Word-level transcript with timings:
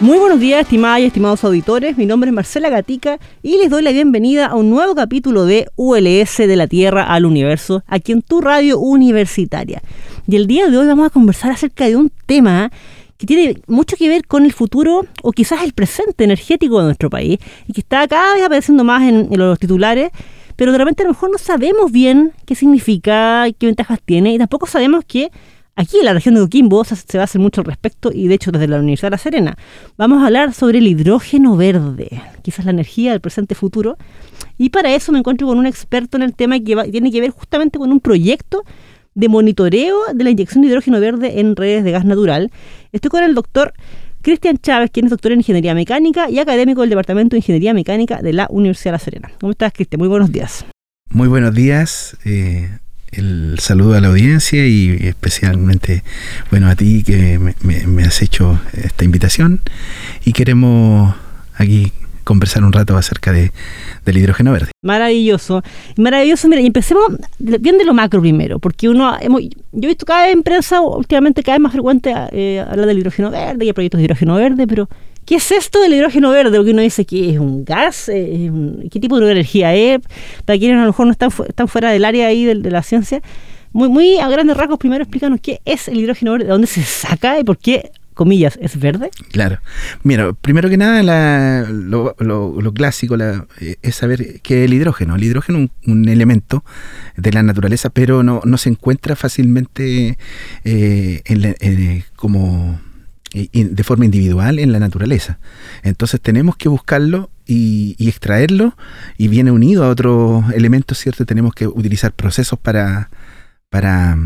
Muy 0.00 0.18
buenos 0.18 0.40
días, 0.40 0.62
estimadas 0.62 1.00
y 1.00 1.04
estimados 1.04 1.44
auditores. 1.44 1.98
Mi 1.98 2.06
nombre 2.06 2.30
es 2.30 2.34
Marcela 2.34 2.70
Gatica 2.70 3.18
y 3.42 3.58
les 3.58 3.68
doy 3.68 3.82
la 3.82 3.90
bienvenida 3.90 4.46
a 4.46 4.54
un 4.54 4.70
nuevo 4.70 4.94
capítulo 4.94 5.44
de 5.44 5.68
ULS 5.76 6.38
de 6.38 6.56
la 6.56 6.66
Tierra 6.66 7.04
al 7.04 7.26
Universo, 7.26 7.84
aquí 7.86 8.12
en 8.12 8.22
tu 8.22 8.40
radio 8.40 8.78
universitaria. 8.78 9.82
Y 10.26 10.36
el 10.36 10.46
día 10.46 10.70
de 10.70 10.78
hoy 10.78 10.86
vamos 10.86 11.06
a 11.06 11.10
conversar 11.10 11.50
acerca 11.52 11.84
de 11.84 11.96
un 11.96 12.10
tema 12.24 12.72
que 13.18 13.26
tiene 13.26 13.60
mucho 13.66 13.94
que 13.98 14.08
ver 14.08 14.26
con 14.26 14.46
el 14.46 14.54
futuro 14.54 15.04
o 15.22 15.32
quizás 15.32 15.62
el 15.64 15.74
presente 15.74 16.24
energético 16.24 16.78
de 16.78 16.84
nuestro 16.84 17.10
país 17.10 17.38
y 17.66 17.74
que 17.74 17.82
está 17.82 18.08
cada 18.08 18.36
vez 18.36 18.42
apareciendo 18.42 18.84
más 18.84 19.02
en, 19.02 19.28
los 19.30 19.58
titulares, 19.58 20.12
pero 20.56 20.72
de 20.72 20.78
repente 20.78 21.02
a 21.02 21.06
lo 21.08 21.12
mejor 21.12 21.30
no 21.30 21.36
sabemos 21.36 21.92
bien 21.92 22.32
qué 22.46 22.54
significa, 22.54 23.44
qué 23.58 23.66
ventajas 23.66 23.98
tiene 24.02 24.32
y 24.32 24.38
tampoco 24.38 24.66
sabemos 24.66 25.04
que 25.06 25.30
Aquí 25.80 25.96
en 25.96 26.04
la 26.04 26.12
región 26.12 26.34
de 26.34 26.42
Coquimbo 26.42 26.84
se 26.84 27.16
va 27.16 27.22
a 27.22 27.24
hacer 27.24 27.40
mucho 27.40 27.62
al 27.62 27.64
respecto 27.64 28.10
y 28.12 28.28
de 28.28 28.34
hecho 28.34 28.52
desde 28.52 28.68
la 28.68 28.80
Universidad 28.80 29.06
de 29.06 29.12
La 29.12 29.18
Serena 29.18 29.56
vamos 29.96 30.22
a 30.22 30.26
hablar 30.26 30.52
sobre 30.52 30.76
el 30.76 30.86
hidrógeno 30.86 31.56
verde, 31.56 32.20
quizás 32.42 32.66
la 32.66 32.72
energía 32.72 33.12
del 33.12 33.22
presente 33.22 33.54
futuro. 33.54 33.96
Y 34.58 34.68
para 34.68 34.94
eso 34.94 35.10
me 35.10 35.20
encuentro 35.20 35.46
con 35.46 35.56
un 35.56 35.64
experto 35.64 36.18
en 36.18 36.22
el 36.22 36.34
tema 36.34 36.58
que 36.60 36.76
tiene 36.90 37.10
que 37.10 37.22
ver 37.22 37.30
justamente 37.30 37.78
con 37.78 37.92
un 37.92 38.00
proyecto 38.00 38.62
de 39.14 39.30
monitoreo 39.30 39.96
de 40.12 40.22
la 40.22 40.28
inyección 40.28 40.60
de 40.60 40.68
hidrógeno 40.68 41.00
verde 41.00 41.40
en 41.40 41.56
redes 41.56 41.82
de 41.82 41.92
gas 41.92 42.04
natural. 42.04 42.50
Estoy 42.92 43.08
con 43.08 43.24
el 43.24 43.34
doctor 43.34 43.72
Cristian 44.20 44.58
Chávez, 44.58 44.90
quien 44.90 45.06
es 45.06 45.10
doctor 45.10 45.32
en 45.32 45.38
Ingeniería 45.38 45.74
Mecánica 45.74 46.28
y 46.28 46.40
académico 46.40 46.82
del 46.82 46.90
Departamento 46.90 47.36
de 47.36 47.38
Ingeniería 47.38 47.72
Mecánica 47.72 48.20
de 48.20 48.34
la 48.34 48.48
Universidad 48.50 48.90
de 48.90 48.92
La 48.92 48.98
Serena. 48.98 49.32
¿Cómo 49.40 49.52
estás, 49.52 49.72
Cristian? 49.72 50.00
Muy 50.00 50.08
buenos 50.08 50.30
días. 50.30 50.62
Muy 51.08 51.28
buenos 51.28 51.54
días. 51.54 52.18
Eh, 52.26 52.68
el 53.12 53.58
saludo 53.58 53.94
a 53.94 54.00
la 54.00 54.08
audiencia 54.08 54.66
y 54.66 54.90
especialmente, 55.02 56.02
bueno, 56.50 56.68
a 56.68 56.76
ti 56.76 57.02
que 57.02 57.38
me, 57.38 58.04
has 58.04 58.22
hecho 58.22 58.60
esta 58.72 59.04
invitación 59.04 59.60
y 60.24 60.32
queremos 60.32 61.14
aquí 61.54 61.92
conversar 62.24 62.62
un 62.62 62.72
rato 62.72 62.96
acerca 62.96 63.32
de, 63.32 63.50
del 64.04 64.18
hidrógeno 64.18 64.52
verde. 64.52 64.70
Maravilloso, 64.82 65.62
maravilloso. 65.96 66.48
Mira, 66.48 66.62
y 66.62 66.66
empecemos 66.66 67.04
bien 67.38 67.78
de 67.78 67.84
lo 67.84 67.94
macro 67.94 68.20
primero, 68.20 68.58
porque 68.58 68.88
uno, 68.88 69.16
hemos, 69.20 69.42
yo 69.42 69.50
he 69.72 69.86
visto 69.88 70.06
cada 70.06 70.26
prensa 70.42 70.80
últimamente 70.80 71.42
cada 71.42 71.56
vez 71.56 71.62
más 71.62 71.72
frecuente 71.72 72.14
eh, 72.30 72.60
hablar 72.60 72.86
del 72.86 72.98
hidrógeno 72.98 73.30
verde 73.30 73.64
y 73.64 73.72
proyectos 73.72 73.98
de 73.98 74.04
hidrógeno 74.04 74.36
verde, 74.36 74.66
pero 74.66 74.88
¿Qué 75.24 75.36
es 75.36 75.52
esto 75.52 75.80
del 75.80 75.94
hidrógeno 75.94 76.30
verde? 76.30 76.56
Porque 76.56 76.72
uno 76.72 76.82
dice 76.82 77.04
que 77.04 77.30
es 77.30 77.38
un 77.38 77.64
gas, 77.64 78.08
eh, 78.08 78.50
¿qué 78.90 78.98
tipo 78.98 79.18
de 79.18 79.30
energía 79.30 79.74
es? 79.74 80.00
Para 80.44 80.58
quienes 80.58 80.78
a 80.78 80.80
lo 80.80 80.86
mejor 80.88 81.06
no 81.06 81.12
están, 81.12 81.30
están 81.46 81.68
fuera 81.68 81.90
del 81.90 82.04
área 82.04 82.26
ahí 82.26 82.44
de, 82.44 82.70
la 82.70 82.82
ciencia, 82.82 83.22
muy, 83.72 83.88
muy 83.88 84.18
a 84.18 84.28
grandes 84.28 84.56
rasgos, 84.56 84.78
primero 84.78 85.02
explícanos 85.02 85.40
qué 85.40 85.60
es 85.64 85.88
el 85.88 85.98
hidrógeno 85.98 86.32
verde, 86.32 86.46
de 86.46 86.50
dónde 86.50 86.66
se 86.66 86.82
saca 86.82 87.38
y 87.38 87.44
por 87.44 87.58
qué 87.58 87.92
comillas, 88.20 88.58
¿es 88.60 88.78
verde? 88.78 89.10
Claro. 89.32 89.60
Mira, 90.02 90.34
primero 90.34 90.68
que 90.68 90.76
nada, 90.76 91.66
lo, 91.70 92.74
clásico 92.74 93.16
eh, 93.16 93.76
es 93.80 93.94
saber 93.94 94.40
qué 94.42 94.64
es 94.64 94.68
el 94.68 94.74
hidrógeno. 94.74 95.16
El 95.16 95.24
hidrógeno 95.24 95.60
es 95.60 95.70
un, 95.86 96.08
elemento 96.08 96.62
de 97.16 97.32
la 97.32 97.42
naturaleza, 97.42 97.88
pero 97.88 98.22
no, 98.22 98.58
se 98.58 98.68
encuentra 98.68 99.16
fácilmente 99.16 100.18
eh, 100.64 102.02
como 102.14 102.78
de 103.32 103.84
forma 103.84 104.04
individual 104.04 104.58
en 104.58 104.72
la 104.72 104.80
naturaleza. 104.80 105.38
Entonces 105.82 106.20
tenemos 106.20 106.56
que 106.56 106.68
buscarlo 106.68 107.30
y, 107.46 107.96
extraerlo 108.08 108.76
y 109.18 109.28
viene 109.28 109.50
unido 109.50 109.84
a 109.84 109.88
otros 109.88 110.44
elementos, 110.52 110.98
¿cierto? 110.98 111.24
Tenemos 111.26 111.54
que 111.54 111.66
utilizar 111.66 112.12
procesos 112.12 112.58
para, 112.58 113.10
para 113.68 114.16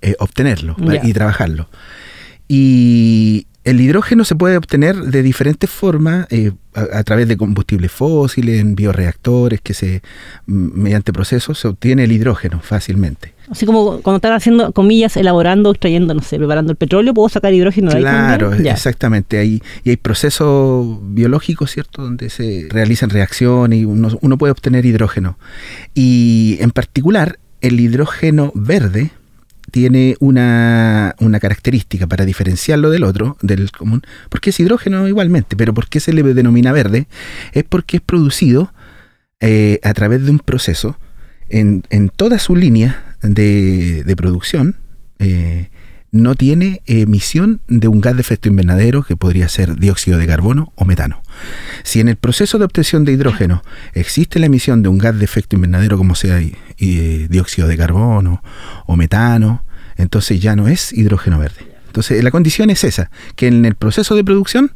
eh, 0.00 0.14
obtenerlo 0.18 0.76
y 1.02 1.12
trabajarlo. 1.12 1.68
Y 2.48 3.46
el 3.62 3.80
hidrógeno 3.80 4.24
se 4.24 4.34
puede 4.34 4.56
obtener 4.56 4.96
de 4.96 5.22
diferentes 5.22 5.68
formas, 5.68 6.26
eh, 6.30 6.52
a, 6.74 7.02
través 7.02 7.28
de 7.28 7.36
combustibles 7.36 7.92
fósiles, 7.92 8.60
en 8.60 8.74
bioreactores, 8.74 9.60
que 9.60 9.74
se 9.74 10.02
mediante 10.46 11.12
procesos 11.12 11.58
se 11.58 11.68
obtiene 11.68 12.04
el 12.04 12.12
hidrógeno 12.12 12.60
fácilmente. 12.60 13.34
Así 13.50 13.66
como 13.66 14.00
cuando 14.00 14.16
están 14.16 14.32
haciendo, 14.32 14.72
comillas, 14.72 15.16
elaborando, 15.16 15.72
extrayendo, 15.72 16.14
no 16.14 16.22
sé, 16.22 16.38
preparando 16.38 16.70
el 16.70 16.76
petróleo, 16.76 17.12
puedo 17.12 17.28
sacar 17.28 17.52
hidrógeno 17.52 17.90
de 17.90 17.96
ahí. 17.96 18.02
Claro, 18.02 18.54
exactamente. 18.54 19.38
Hay, 19.38 19.62
y 19.84 19.90
hay 19.90 19.96
procesos 19.96 20.98
biológicos, 21.02 21.70
¿cierto?, 21.70 22.02
donde 22.02 22.30
se 22.30 22.68
realizan 22.70 23.10
reacciones 23.10 23.80
y 23.80 23.84
uno, 23.84 24.16
uno 24.20 24.38
puede 24.38 24.52
obtener 24.52 24.86
hidrógeno. 24.86 25.38
Y 25.94 26.56
en 26.60 26.70
particular, 26.70 27.38
el 27.60 27.78
hidrógeno 27.78 28.52
verde, 28.54 29.10
tiene 29.70 30.16
una, 30.20 31.14
una, 31.20 31.40
característica 31.40 32.06
para 32.06 32.24
diferenciarlo 32.24 32.90
del 32.90 33.04
otro, 33.04 33.36
del 33.40 33.70
común, 33.70 34.02
porque 34.28 34.50
es 34.50 34.60
hidrógeno 34.60 35.08
igualmente, 35.08 35.56
pero 35.56 35.72
¿por 35.72 35.88
qué 35.88 36.00
se 36.00 36.12
le 36.12 36.22
denomina 36.22 36.72
verde? 36.72 37.06
Es 37.52 37.64
porque 37.64 37.98
es 37.98 38.02
producido 38.02 38.72
eh, 39.40 39.80
a 39.82 39.94
través 39.94 40.24
de 40.24 40.30
un 40.30 40.38
proceso 40.38 40.98
en, 41.48 41.84
en 41.90 42.08
toda 42.08 42.38
su 42.38 42.56
línea 42.56 43.16
de, 43.22 44.04
de 44.04 44.16
producción, 44.16 44.76
eh, 45.18 45.70
no 46.12 46.34
tiene 46.34 46.82
emisión 46.86 47.60
de 47.68 47.88
un 47.88 48.00
gas 48.00 48.14
de 48.14 48.20
efecto 48.20 48.48
invernadero 48.48 49.02
que 49.02 49.16
podría 49.16 49.48
ser 49.48 49.76
dióxido 49.76 50.18
de 50.18 50.26
carbono 50.26 50.72
o 50.74 50.84
metano. 50.84 51.22
Si 51.82 52.00
en 52.00 52.08
el 52.08 52.16
proceso 52.16 52.58
de 52.58 52.64
obtención 52.64 53.04
de 53.04 53.12
hidrógeno 53.12 53.62
existe 53.94 54.38
la 54.38 54.46
emisión 54.46 54.82
de 54.82 54.88
un 54.88 54.98
gas 54.98 55.18
de 55.18 55.24
efecto 55.24 55.56
invernadero 55.56 55.96
como 55.96 56.14
sea 56.14 56.40
dióxido 56.78 57.68
de 57.68 57.76
carbono 57.76 58.42
o 58.86 58.96
metano, 58.96 59.64
entonces 59.96 60.40
ya 60.40 60.56
no 60.56 60.68
es 60.68 60.92
hidrógeno 60.92 61.38
verde. 61.38 61.70
Entonces 61.86 62.22
la 62.24 62.30
condición 62.30 62.70
es 62.70 62.84
esa, 62.84 63.10
que 63.36 63.46
en 63.46 63.64
el 63.64 63.74
proceso 63.74 64.14
de 64.16 64.24
producción 64.24 64.72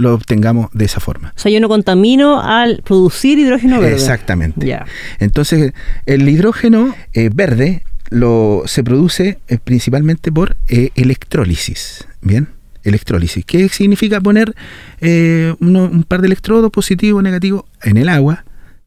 lo 0.00 0.14
obtengamos 0.14 0.70
de 0.72 0.86
esa 0.86 0.98
forma. 0.98 1.34
O 1.36 1.38
sea, 1.38 1.52
yo 1.52 1.60
no 1.60 1.68
contamino 1.68 2.40
al 2.40 2.82
producir 2.82 3.38
hidrógeno 3.38 3.80
verde. 3.80 3.94
Exactamente. 3.94 4.78
Entonces, 5.18 5.74
el 6.06 6.26
hidrógeno 6.26 6.94
eh, 7.12 7.28
verde 7.32 7.84
lo, 8.10 8.62
se 8.66 8.84
produce 8.84 9.38
eh, 9.48 9.58
principalmente 9.62 10.30
por 10.30 10.56
eh, 10.68 10.90
electrólisis. 10.94 12.06
Bien, 12.20 12.48
electrólisis. 12.82 13.44
¿Qué 13.44 13.68
significa 13.68 14.20
poner 14.20 14.54
eh, 15.00 15.54
un 15.60 16.04
par 16.06 16.20
de 16.20 16.26
electrodos 16.26 16.70
positivos 16.70 17.20
o 17.20 17.22
negativos 17.22 17.64
en 17.82 17.96
el 17.96 18.08
agua? 18.08 18.44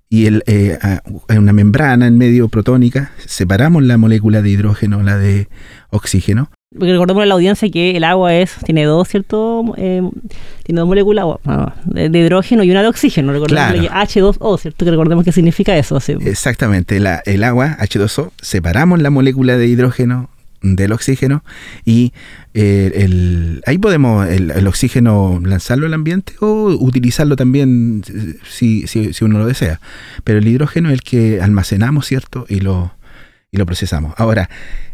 Y 0.10 0.28
el, 0.28 0.44
en 0.46 1.40
una 1.40 1.54
membrana 1.54 2.06
en 2.06 2.20
medio 2.20 2.48
protónica, 2.48 3.12
separamos 3.26 3.82
la 3.82 3.98
molécula 3.98 4.44
de 4.44 4.50
hidrógeno, 4.52 5.02
la 5.02 5.18
de 5.18 5.48
oxígeno, 5.90 6.52
recordemos 6.76 7.24
a 7.24 7.26
la 7.26 7.34
audiencia 7.34 7.70
que 7.70 7.96
el 7.96 8.04
agua 8.04 8.36
es 8.36 8.56
tiene 8.66 8.86
dos, 8.86 9.08
¿cierto? 9.08 9.64
Eh, 9.78 10.02
tiene 10.64 10.80
dos 10.80 10.88
moléculas 10.88 11.26
de, 11.86 12.20
hidrógeno 12.20 12.64
y 12.64 12.72
una 12.72 12.82
de 12.82 12.88
oxígeno. 12.88 13.34
Recordemos 13.34 13.90
H2O, 13.90 14.60
¿cierto? 14.60 14.86
Que 14.86 14.92
recordemos 14.92 15.26
qué 15.26 15.32
significa 15.32 15.78
eso. 15.78 15.98
Exactamente. 15.98 16.98
el 16.98 17.44
agua, 17.44 17.78
H2O, 17.80 18.32
separamos 18.42 19.02
la 19.02 19.10
molécula 19.10 19.58
de 19.58 19.68
hidrógeno 19.68 20.30
del 20.64 20.94
oxígeno 20.94 21.44
y 21.84 22.14
eh, 22.54 22.92
el, 22.96 23.62
ahí 23.68 23.78
podemos 23.78 24.28
el, 24.30 24.66
oxígeno 24.66 25.42
lanzarlo 25.44 25.86
al 25.86 25.94
ambiente 25.94 26.34
o 26.40 26.68
utilizarlo 26.80 27.36
también 27.36 28.04
si, 28.50 28.88
si, 28.88 29.14
si 29.14 29.26
uno 29.26 29.40
lo 29.40 29.46
desea. 29.46 29.80
Pero 30.24 30.40
el 30.40 30.48
hidrógeno 30.48 30.90
es 30.90 30.94
el 30.94 31.02
que 31.02 31.42
almacenamos, 31.42 32.08
¿cierto? 32.08 32.46
Y 32.48 32.62
lo, 32.62 32.94
y 33.54 33.58
lo 33.58 33.66
procesamos. 33.66 34.14
Ahora, 34.18 34.50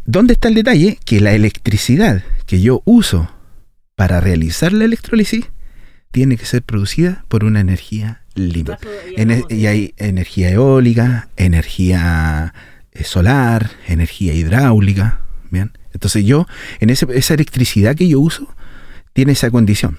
¿dónde 0.06 0.34
está 0.34 0.50
el 0.50 0.54
detalle? 0.54 1.00
Que 1.06 1.22
la 1.22 1.32
electricidad 1.32 2.24
que 2.46 2.62
yo 2.62 2.84
uso 2.86 3.32
para 3.96 4.20
realizar 4.20 4.74
la 4.74 4.86
electrólisis 4.86 5.46
tiene 6.12 6.38
que 6.38 6.46
ser 6.46 6.62
producida 6.62 7.24
por 7.30 7.46
una 7.46 7.62
energía 7.62 8.22
limpia. 8.36 8.78
y 9.50 9.66
hay 9.66 9.94
energía 9.98 10.52
eólica, 10.52 11.30
energía 11.38 12.54
eh, 12.92 13.04
solar, 13.06 13.72
energía 13.88 14.34
hidráulica, 14.34 15.22
¿bien? 15.50 15.72
Entonces 15.94 16.26
yo, 16.26 16.46
en 16.80 16.90
ese, 16.90 17.08
esa 17.14 17.36
electricidad 17.36 17.96
que 17.96 18.10
yo 18.10 18.20
uso, 18.20 18.54
tiene 19.14 19.32
esa 19.32 19.50
condición. 19.50 19.98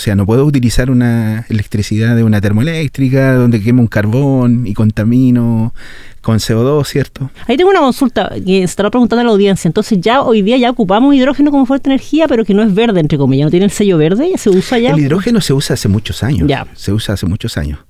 O 0.00 0.02
sea, 0.02 0.14
no 0.14 0.24
puedo 0.24 0.46
utilizar 0.46 0.90
una 0.90 1.44
electricidad 1.50 2.16
de 2.16 2.22
una 2.24 2.40
termoeléctrica 2.40 3.34
donde 3.34 3.60
quemo 3.60 3.82
un 3.82 3.86
carbón 3.86 4.66
y 4.66 4.72
contamino 4.72 5.74
con 6.22 6.38
CO2, 6.38 6.86
¿cierto? 6.86 7.30
Ahí 7.46 7.58
tengo 7.58 7.68
una 7.68 7.80
consulta 7.80 8.30
que 8.34 8.60
se 8.60 8.64
estaba 8.64 8.90
preguntando 8.90 9.20
a 9.20 9.24
la 9.24 9.30
audiencia. 9.32 9.68
Entonces 9.68 9.98
ya 10.00 10.22
hoy 10.22 10.40
día 10.40 10.56
ya 10.56 10.70
ocupamos 10.70 11.14
hidrógeno 11.14 11.50
como 11.50 11.66
fuente 11.66 11.90
de 11.90 11.96
energía, 11.96 12.26
pero 12.28 12.46
que 12.46 12.54
no 12.54 12.62
es 12.62 12.72
verde, 12.74 12.98
entre 13.00 13.18
comillas. 13.18 13.44
¿No 13.44 13.50
tiene 13.50 13.66
el 13.66 13.70
sello 13.72 13.98
verde? 13.98 14.30
¿Ya 14.30 14.38
se 14.38 14.48
usa 14.48 14.78
ya? 14.78 14.92
El 14.92 15.00
hidrógeno 15.00 15.42
se 15.42 15.52
usa 15.52 15.74
hace 15.74 15.88
muchos 15.88 16.22
años. 16.22 16.48
Ya. 16.48 16.66
Se 16.72 16.92
usa 16.92 17.12
hace 17.12 17.26
muchos 17.26 17.58
años. 17.58 17.80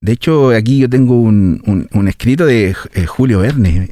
De 0.00 0.10
hecho, 0.10 0.50
aquí 0.50 0.78
yo 0.78 0.90
tengo 0.90 1.20
un, 1.20 1.62
un- 1.66 1.88
un 1.92 2.08
escrito 2.08 2.46
de 2.46 2.74
eh, 2.94 3.06
Julio 3.06 3.38
Verne. 3.38 3.90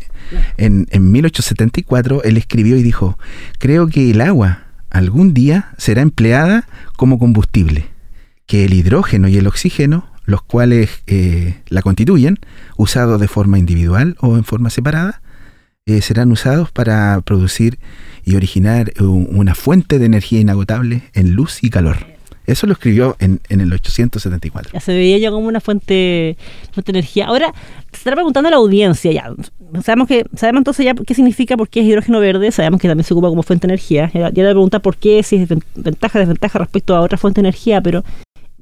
En, 0.56 0.88
en 0.90 1.12
1874 1.12 2.24
él 2.24 2.36
escribió 2.38 2.76
y 2.76 2.82
dijo, 2.82 3.16
creo 3.60 3.86
que 3.86 4.10
el 4.10 4.20
agua 4.20 4.64
algún 4.92 5.34
día 5.34 5.70
será 5.78 6.02
empleada 6.02 6.68
como 6.96 7.18
combustible, 7.18 7.86
que 8.46 8.64
el 8.64 8.74
hidrógeno 8.74 9.28
y 9.28 9.36
el 9.36 9.46
oxígeno, 9.46 10.06
los 10.24 10.42
cuales 10.42 11.02
eh, 11.06 11.60
la 11.68 11.82
constituyen, 11.82 12.38
usados 12.76 13.20
de 13.20 13.28
forma 13.28 13.58
individual 13.58 14.16
o 14.20 14.36
en 14.36 14.44
forma 14.44 14.70
separada, 14.70 15.22
eh, 15.84 16.00
serán 16.00 16.30
usados 16.30 16.70
para 16.70 17.20
producir 17.22 17.80
y 18.24 18.36
originar 18.36 18.92
una 19.00 19.56
fuente 19.56 19.98
de 19.98 20.06
energía 20.06 20.40
inagotable 20.40 21.02
en 21.12 21.32
luz 21.32 21.64
y 21.64 21.70
calor. 21.70 22.06
Eso 22.46 22.66
lo 22.66 22.72
escribió 22.72 23.16
en, 23.20 23.40
en 23.48 23.60
el 23.60 23.72
874. 23.72 24.72
Ya 24.72 24.80
se 24.80 24.92
veía 24.92 25.16
ya 25.18 25.30
como 25.30 25.46
una 25.46 25.60
fuente, 25.60 26.36
fuente 26.72 26.92
de 26.92 26.98
energía. 26.98 27.26
Ahora, 27.26 27.54
se 27.92 27.98
está 27.98 28.12
preguntando 28.12 28.48
a 28.48 28.50
la 28.50 28.56
audiencia 28.56 29.12
ya. 29.12 29.32
Sabemos 29.82 30.08
que 30.08 30.24
sabemos 30.36 30.60
entonces 30.60 30.84
ya 30.84 30.94
qué 30.94 31.14
significa, 31.14 31.56
por 31.56 31.68
qué 31.68 31.80
es 31.80 31.86
hidrógeno 31.86 32.18
verde, 32.20 32.50
sabemos 32.50 32.80
que 32.80 32.88
también 32.88 33.04
se 33.04 33.14
ocupa 33.14 33.28
como 33.28 33.42
fuente 33.42 33.66
de 33.66 33.72
energía. 33.74 34.10
Ya, 34.12 34.20
ya 34.20 34.30
te 34.30 34.42
pregunta 34.50 34.80
por 34.80 34.96
qué, 34.96 35.22
si 35.22 35.36
es 35.36 35.48
ven- 35.48 35.62
ventaja, 35.76 36.18
desventaja 36.18 36.58
respecto 36.58 36.94
a 36.96 37.00
otra 37.00 37.16
fuente 37.16 37.40
de 37.40 37.48
energía, 37.48 37.80
pero 37.80 38.04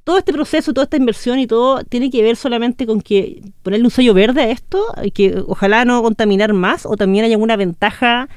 todo 0.05 0.19
este 0.19 0.33
proceso, 0.33 0.73
toda 0.73 0.85
esta 0.85 0.97
inversión 0.97 1.39
y 1.39 1.47
todo 1.47 1.83
tiene 1.85 2.11
que 2.11 2.23
ver 2.23 2.37
solamente 2.37 2.87
con 2.87 3.01
que 3.01 3.43
ponerle 3.63 3.85
un 3.87 3.91
sello 3.91 4.15
verde 4.15 4.43
a 4.43 4.51
esto, 4.51 4.83
que 5.15 5.43
ojalá 5.47 5.85
no 5.85 6.03
contaminar 6.03 6.53
más, 6.53 6.85
o 6.87 6.97
también 6.97 7.25
hay 7.25 7.33
alguna 7.33 7.57
ventaja, 7.57 8.29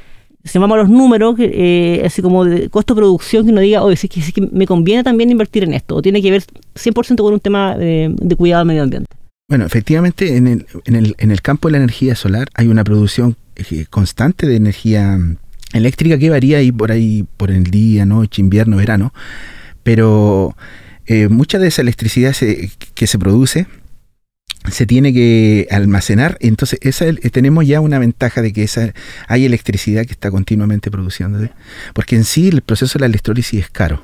si 0.44 0.60
vamos 0.60 0.76
a 0.78 0.82
los 0.82 0.90
números, 0.90 1.36
que, 1.36 1.52
eh, 2.02 2.06
así 2.06 2.22
como 2.22 2.44
de 2.46 2.70
costo-producción, 2.70 3.46
que 3.46 3.52
uno 3.52 3.62
diga, 3.62 3.82
oye, 3.84 3.96
sí 3.96 4.08
que, 4.10 4.22
sí 4.22 4.32
que 4.32 4.42
me 4.52 4.66
conviene 4.68 5.04
también 5.04 5.30
invertir 5.32 5.64
en 5.64 5.74
esto, 5.74 5.96
o 5.96 6.02
tiene 6.02 6.22
que 6.22 6.32
ver 6.32 6.44
100% 6.76 7.18
con 7.24 7.34
un 7.34 7.40
tema 7.40 7.76
eh, 7.80 8.10
de 8.14 8.36
cuidado 8.36 8.62
del 8.62 8.68
medio 8.68 8.84
ambiente. 8.84 9.08
Bueno, 9.50 9.66
efectivamente, 9.66 10.36
en 10.36 10.48
el, 10.48 10.66
en, 10.86 10.96
el, 10.96 11.16
en 11.18 11.32
el 11.32 11.42
campo 11.42 11.68
de 11.68 11.74
la 11.74 11.78
energía 11.78 12.16
solar 12.16 12.48
hay 12.56 12.68
una 12.68 12.84
producción 12.84 13.36
eh, 13.56 13.86
constante 13.90 14.48
de 14.48 14.56
energía 14.56 15.18
mm, 15.18 15.38
eléctrica 15.74 16.18
que 16.18 16.30
varía 16.30 16.58
ahí 16.58 16.72
por 16.72 16.92
ahí 16.92 17.26
por 17.38 17.52
el 17.52 17.64
día, 17.66 18.06
noche, 18.06 18.42
invierno, 18.42 18.78
verano, 18.78 19.14
pero 19.84 20.56
eh, 21.06 21.28
mucha 21.30 21.60
de 21.60 21.68
esa 21.68 21.82
electricidad 21.82 22.34
se- 22.34 22.72
que 22.94 23.08
se 23.08 23.20
produce 23.20 23.68
se 24.72 24.86
tiene 24.86 25.14
que 25.14 25.68
almacenar, 25.72 26.38
entonces 26.40 26.80
esa, 26.82 27.06
tenemos 27.32 27.66
ya 27.68 27.82
una 27.82 28.00
ventaja 28.00 28.42
de 28.42 28.54
que 28.54 28.64
esa, 28.64 28.94
hay 29.28 29.46
electricidad 29.46 30.06
que 30.06 30.14
está 30.14 30.32
continuamente 30.32 30.90
produciéndose, 30.92 31.52
porque 31.94 32.16
en 32.16 32.24
sí 32.24 32.48
el 32.48 32.62
proceso 32.62 32.94
de 32.98 33.02
la 33.02 33.06
electrólisis 33.08 33.60
es 33.62 33.70
caro 33.70 34.04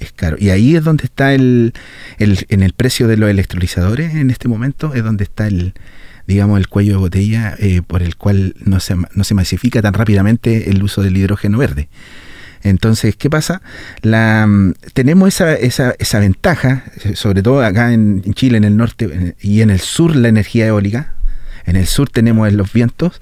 es 0.00 0.12
caro. 0.12 0.36
Y 0.38 0.50
ahí 0.50 0.76
es 0.76 0.84
donde 0.84 1.04
está 1.04 1.32
el, 1.34 1.72
el- 2.18 2.44
en 2.50 2.62
el 2.62 2.72
precio 2.72 3.08
de 3.08 3.16
los 3.16 3.30
electrolizadores 3.30 4.14
en 4.14 4.30
este 4.30 4.46
momento, 4.48 4.92
es 4.94 5.02
donde 5.02 5.24
está 5.24 5.46
el, 5.46 5.72
digamos, 6.26 6.58
el 6.58 6.68
cuello 6.68 6.92
de 6.92 6.98
botella 6.98 7.56
eh, 7.58 7.80
por 7.86 8.02
el 8.02 8.16
cual 8.16 8.54
no 8.64 8.80
se, 8.80 8.94
no 8.96 9.24
se 9.24 9.34
masifica 9.34 9.80
tan 9.82 9.94
rápidamente 9.94 10.70
el 10.70 10.82
uso 10.82 11.02
del 11.02 11.16
hidrógeno 11.16 11.58
verde. 11.58 11.88
Entonces, 12.62 13.16
¿qué 13.16 13.28
pasa? 13.28 13.60
Mm, 14.02 14.72
tenemos 14.94 15.28
esa, 15.28 15.54
esa, 15.54 15.94
esa 15.98 16.20
ventaja, 16.20 16.84
eh, 17.04 17.16
sobre 17.16 17.42
todo 17.42 17.62
acá 17.64 17.92
en, 17.92 18.22
Chile, 18.34 18.56
en 18.56 18.64
el 18.64 18.76
norte 18.76 19.34
y 19.40 19.62
en 19.62 19.70
el 19.70 19.80
sur 19.80 20.14
la 20.14 20.28
energía 20.28 20.66
eólica. 20.66 21.14
En 21.66 21.76
el 21.76 21.86
sur 21.86 22.08
tenemos 22.08 22.52
los 22.52 22.72
vientos 22.72 23.20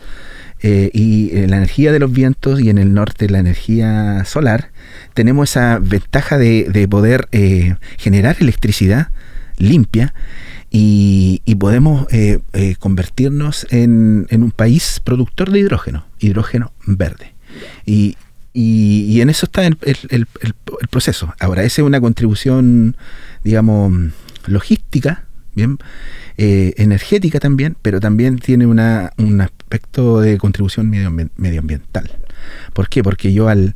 eh, 0.62 0.90
y 0.92 1.36
eh, 1.36 1.46
la 1.46 1.56
energía 1.56 1.92
de 1.92 1.98
los 1.98 2.12
vientos 2.12 2.60
y 2.60 2.70
en 2.70 2.78
el 2.78 2.92
norte 2.92 3.28
la 3.28 3.38
energía 3.38 4.24
solar. 4.24 4.70
Tenemos 5.14 5.50
esa 5.50 5.78
ventaja 5.78 6.38
de, 6.38 6.64
de 6.70 6.86
poder 6.88 7.28
generar 7.98 8.36
electricidad 8.40 9.08
limpia 9.56 10.14
y, 10.70 11.42
podemos 11.58 12.06
convertirnos 12.78 13.66
en, 13.70 14.26
en 14.30 14.42
un 14.42 14.50
país 14.50 15.00
productor 15.04 15.50
de 15.50 15.58
hidrógeno, 15.58 16.06
hidrógeno 16.18 16.72
verde. 16.86 17.34
Y, 17.84 18.16
y- 18.52 19.04
y 19.08 19.20
en 19.20 19.30
eso 19.30 19.46
está 19.46 19.66
el, 19.66 19.76
el- 19.82 19.98
el- 20.10 20.26
el- 20.42 20.54
proceso. 20.88 21.34
Ahora, 21.38 21.62
esa 21.64 21.82
es 21.82 21.86
una 21.86 22.00
contribución, 22.00 22.96
digamos, 23.44 23.92
logística, 24.46 25.24
bien, 25.54 25.78
eh, 26.36 26.72
energética 26.76 27.38
también, 27.40 27.76
pero 27.82 28.00
también 28.00 28.38
tiene 28.38 28.66
una, 28.66 29.12
un 29.18 29.40
aspecto 29.40 30.20
de 30.20 30.38
contribución 30.38 30.90
medioambi- 30.90 31.30
medioambiental. 31.36 32.10
¿Por 32.72 32.88
qué? 32.88 33.02
Porque 33.02 33.32
yo 33.32 33.48
al, 33.48 33.74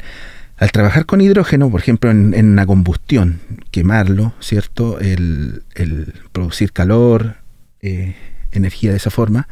trabajar 0.72 1.04
con 1.06 1.20
hidrógeno, 1.20 1.70
por 1.70 1.80
ejemplo, 1.80 2.10
en, 2.10 2.32
en 2.34 2.46
una 2.46 2.64
combustión, 2.66 3.40
quemarlo, 3.70 4.32
¿cierto? 4.40 4.98
El, 4.98 5.62
el 5.74 6.14
producir 6.32 6.72
calor, 6.72 7.36
eh, 7.82 8.14
energía 8.52 8.90
de 8.92 8.96
esa 8.96 9.10
forma, 9.10 9.46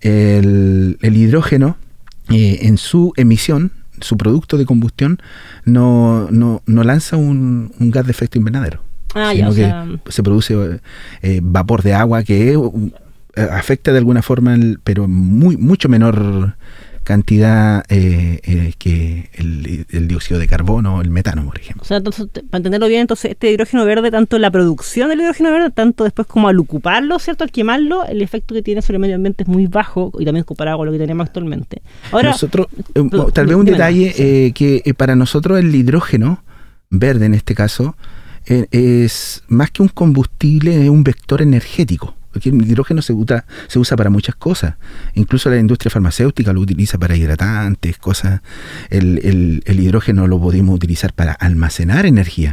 el, 0.00 0.98
el 1.00 1.16
hidrógeno 1.16 1.78
eh, 2.28 2.58
en 2.62 2.76
su 2.78 3.12
emisión, 3.16 3.72
su 4.00 4.16
producto 4.16 4.56
de 4.58 4.66
combustión, 4.66 5.18
no, 5.64 6.28
no, 6.30 6.62
no 6.66 6.84
lanza 6.84 7.16
un, 7.16 7.72
un 7.78 7.90
gas 7.90 8.04
de 8.06 8.10
efecto 8.12 8.38
invernadero. 8.38 8.82
Ah, 9.14 9.30
sino 9.32 9.34
ya, 9.34 9.48
o 9.48 9.54
que 9.54 9.62
sea, 9.62 9.86
se 10.08 10.22
produce 10.22 10.80
eh, 11.22 11.40
vapor 11.42 11.82
de 11.82 11.94
agua 11.94 12.22
que 12.22 12.52
eh, 12.52 13.48
afecta 13.50 13.92
de 13.92 13.98
alguna 13.98 14.22
forma, 14.22 14.54
el- 14.54 14.78
pero 14.84 15.08
muy 15.08 15.56
mucho 15.56 15.88
menor 15.88 16.54
cantidad 17.10 17.84
eh, 17.88 18.38
eh, 18.44 18.72
que 18.78 19.30
el, 19.34 19.84
el 19.90 20.06
dióxido 20.06 20.38
de 20.38 20.46
carbono 20.46 20.98
o 20.98 21.02
el 21.02 21.10
metano, 21.10 21.44
por 21.44 21.58
ejemplo. 21.58 21.82
o 21.82 21.84
sea, 21.84 21.96
entonces, 21.96 22.28
para 22.28 22.58
entenderlo 22.58 22.86
bien, 22.86 23.00
entonces 23.00 23.32
este 23.32 23.50
hidrógeno 23.50 23.84
verde, 23.84 24.12
tanto 24.12 24.36
en 24.36 24.42
la 24.42 24.50
producción 24.52 25.08
del 25.08 25.20
hidrógeno 25.20 25.50
verde, 25.50 25.70
tanto 25.70 26.04
después 26.04 26.28
como 26.28 26.46
al 26.46 26.60
ocuparlo, 26.60 27.18
¿cierto? 27.18 27.42
Al 27.42 27.50
quemarlo, 27.50 28.06
el 28.06 28.22
efecto 28.22 28.54
que 28.54 28.62
tiene 28.62 28.80
sobre 28.80 28.98
el 28.98 29.00
medio 29.00 29.16
ambiente 29.16 29.42
es 29.42 29.48
muy 29.48 29.66
bajo 29.66 30.12
y 30.20 30.24
también 30.24 30.44
comparado 30.44 30.78
con 30.78 30.86
lo 30.86 30.92
que 30.92 30.98
tenemos 30.98 31.26
actualmente. 31.26 31.82
Ahora, 32.12 32.30
nosotros, 32.30 32.68
eh, 32.94 33.02
tal 33.34 33.46
vez 33.46 33.56
un 33.56 33.64
detalle 33.64 34.12
sí. 34.12 34.22
eh, 34.22 34.52
que 34.54 34.82
eh, 34.84 34.94
para 34.94 35.16
nosotros 35.16 35.58
el 35.58 35.74
hidrógeno 35.74 36.44
verde 36.90 37.26
en 37.26 37.34
este 37.34 37.56
caso 37.56 37.96
es 38.46 39.42
más 39.48 39.72
que 39.72 39.82
un 39.82 39.88
combustible, 39.88 40.84
es 40.84 40.88
un 40.88 41.02
vector 41.02 41.42
energético. 41.42 42.14
Porque 42.32 42.50
el 42.50 42.62
hidrógeno 42.62 43.02
se 43.02 43.12
usa, 43.12 43.44
se 43.68 43.78
usa 43.78 43.96
para 43.96 44.10
muchas 44.10 44.34
cosas. 44.36 44.76
Incluso 45.14 45.50
la 45.50 45.58
industria 45.58 45.90
farmacéutica 45.90 46.52
lo 46.52 46.60
utiliza 46.60 46.98
para 46.98 47.16
hidratantes, 47.16 47.98
cosas. 47.98 48.40
El, 48.88 49.18
el- 49.24 49.62
el 49.66 49.80
hidrógeno 49.80 50.26
lo 50.26 50.40
podemos 50.40 50.74
utilizar 50.74 51.12
para 51.12 51.32
almacenar 51.32 52.06
energía. 52.06 52.52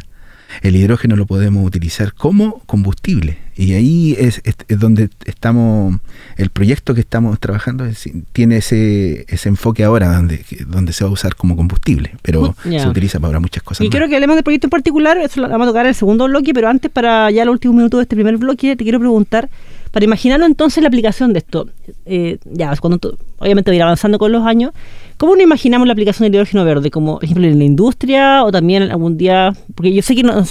El 0.61 0.75
hidrógeno 0.75 1.15
lo 1.15 1.25
podemos 1.25 1.65
utilizar 1.65 2.13
como 2.13 2.59
combustible. 2.65 3.37
Y 3.57 3.73
ahí 3.73 4.15
es, 4.19 4.39
es- 4.43 4.55
es 4.67 4.79
donde 4.79 5.09
estamos, 5.25 5.95
el 6.37 6.49
proyecto 6.51 6.93
que 6.93 7.01
estamos 7.01 7.39
trabajando 7.39 7.85
es- 7.85 8.07
tiene 8.31 8.57
ese, 8.57 9.25
ese 9.27 9.49
enfoque 9.49 9.83
ahora 9.83 10.15
donde, 10.15 10.45
donde 10.67 10.93
se 10.93 11.03
va 11.03 11.09
a 11.09 11.13
usar 11.13 11.35
como 11.35 11.55
combustible, 11.55 12.11
pero 12.21 12.55
se 12.63 12.87
utiliza 12.87 13.19
para 13.19 13.39
muchas 13.39 13.63
cosas. 13.63 13.81
Y 13.81 13.85
más. 13.85 13.91
quiero 13.91 14.07
que 14.07 14.15
hablemos 14.15 14.35
del 14.35 14.43
proyecto 14.43 14.67
en 14.67 14.71
particular, 14.71 15.17
eso 15.17 15.41
lo 15.41 15.49
vamos 15.49 15.65
a 15.67 15.69
tocar 15.71 15.85
en 15.85 15.89
el 15.89 15.95
segundo 15.95 16.25
bloque, 16.25 16.53
pero 16.53 16.69
antes, 16.69 16.91
para 16.91 17.31
ya 17.31 17.45
los 17.45 17.53
últimos 17.53 17.75
minutos 17.75 17.97
de 17.97 18.03
este 18.03 18.15
primer 18.15 18.37
bloque, 18.37 18.75
te 18.75 18.83
quiero 18.83 18.99
preguntar, 18.99 19.49
para 19.91 20.03
imaginarnos 20.05 20.47
entonces 20.47 20.83
la 20.83 20.89
aplicación 20.89 21.33
de 21.33 21.39
esto, 21.39 21.67
eh, 22.05 22.37
ya, 22.45 22.75
cuando 22.77 22.99
obviamente 23.39 23.71
va 23.71 23.73
a 23.73 23.75
ir 23.75 23.81
avanzando 23.83 24.19
con 24.19 24.31
los 24.31 24.45
años, 24.45 24.71
¿cómo 25.17 25.33
nos 25.35 25.43
imaginamos 25.43 25.87
la 25.87 25.93
aplicación 25.93 26.25
del 26.25 26.35
hidrógeno 26.35 26.63
verde? 26.63 26.91
Como, 26.91 27.15
por 27.15 27.23
ejemplo, 27.25 27.45
en 27.47 27.57
la 27.57 27.65
industria 27.65 28.43
o 28.45 28.51
también 28.51 28.83
algún 28.83 29.17
día, 29.17 29.53
porque 29.75 29.93
yo 29.93 30.01
sé 30.01 30.15
que 30.15 30.23
no- 30.23 30.43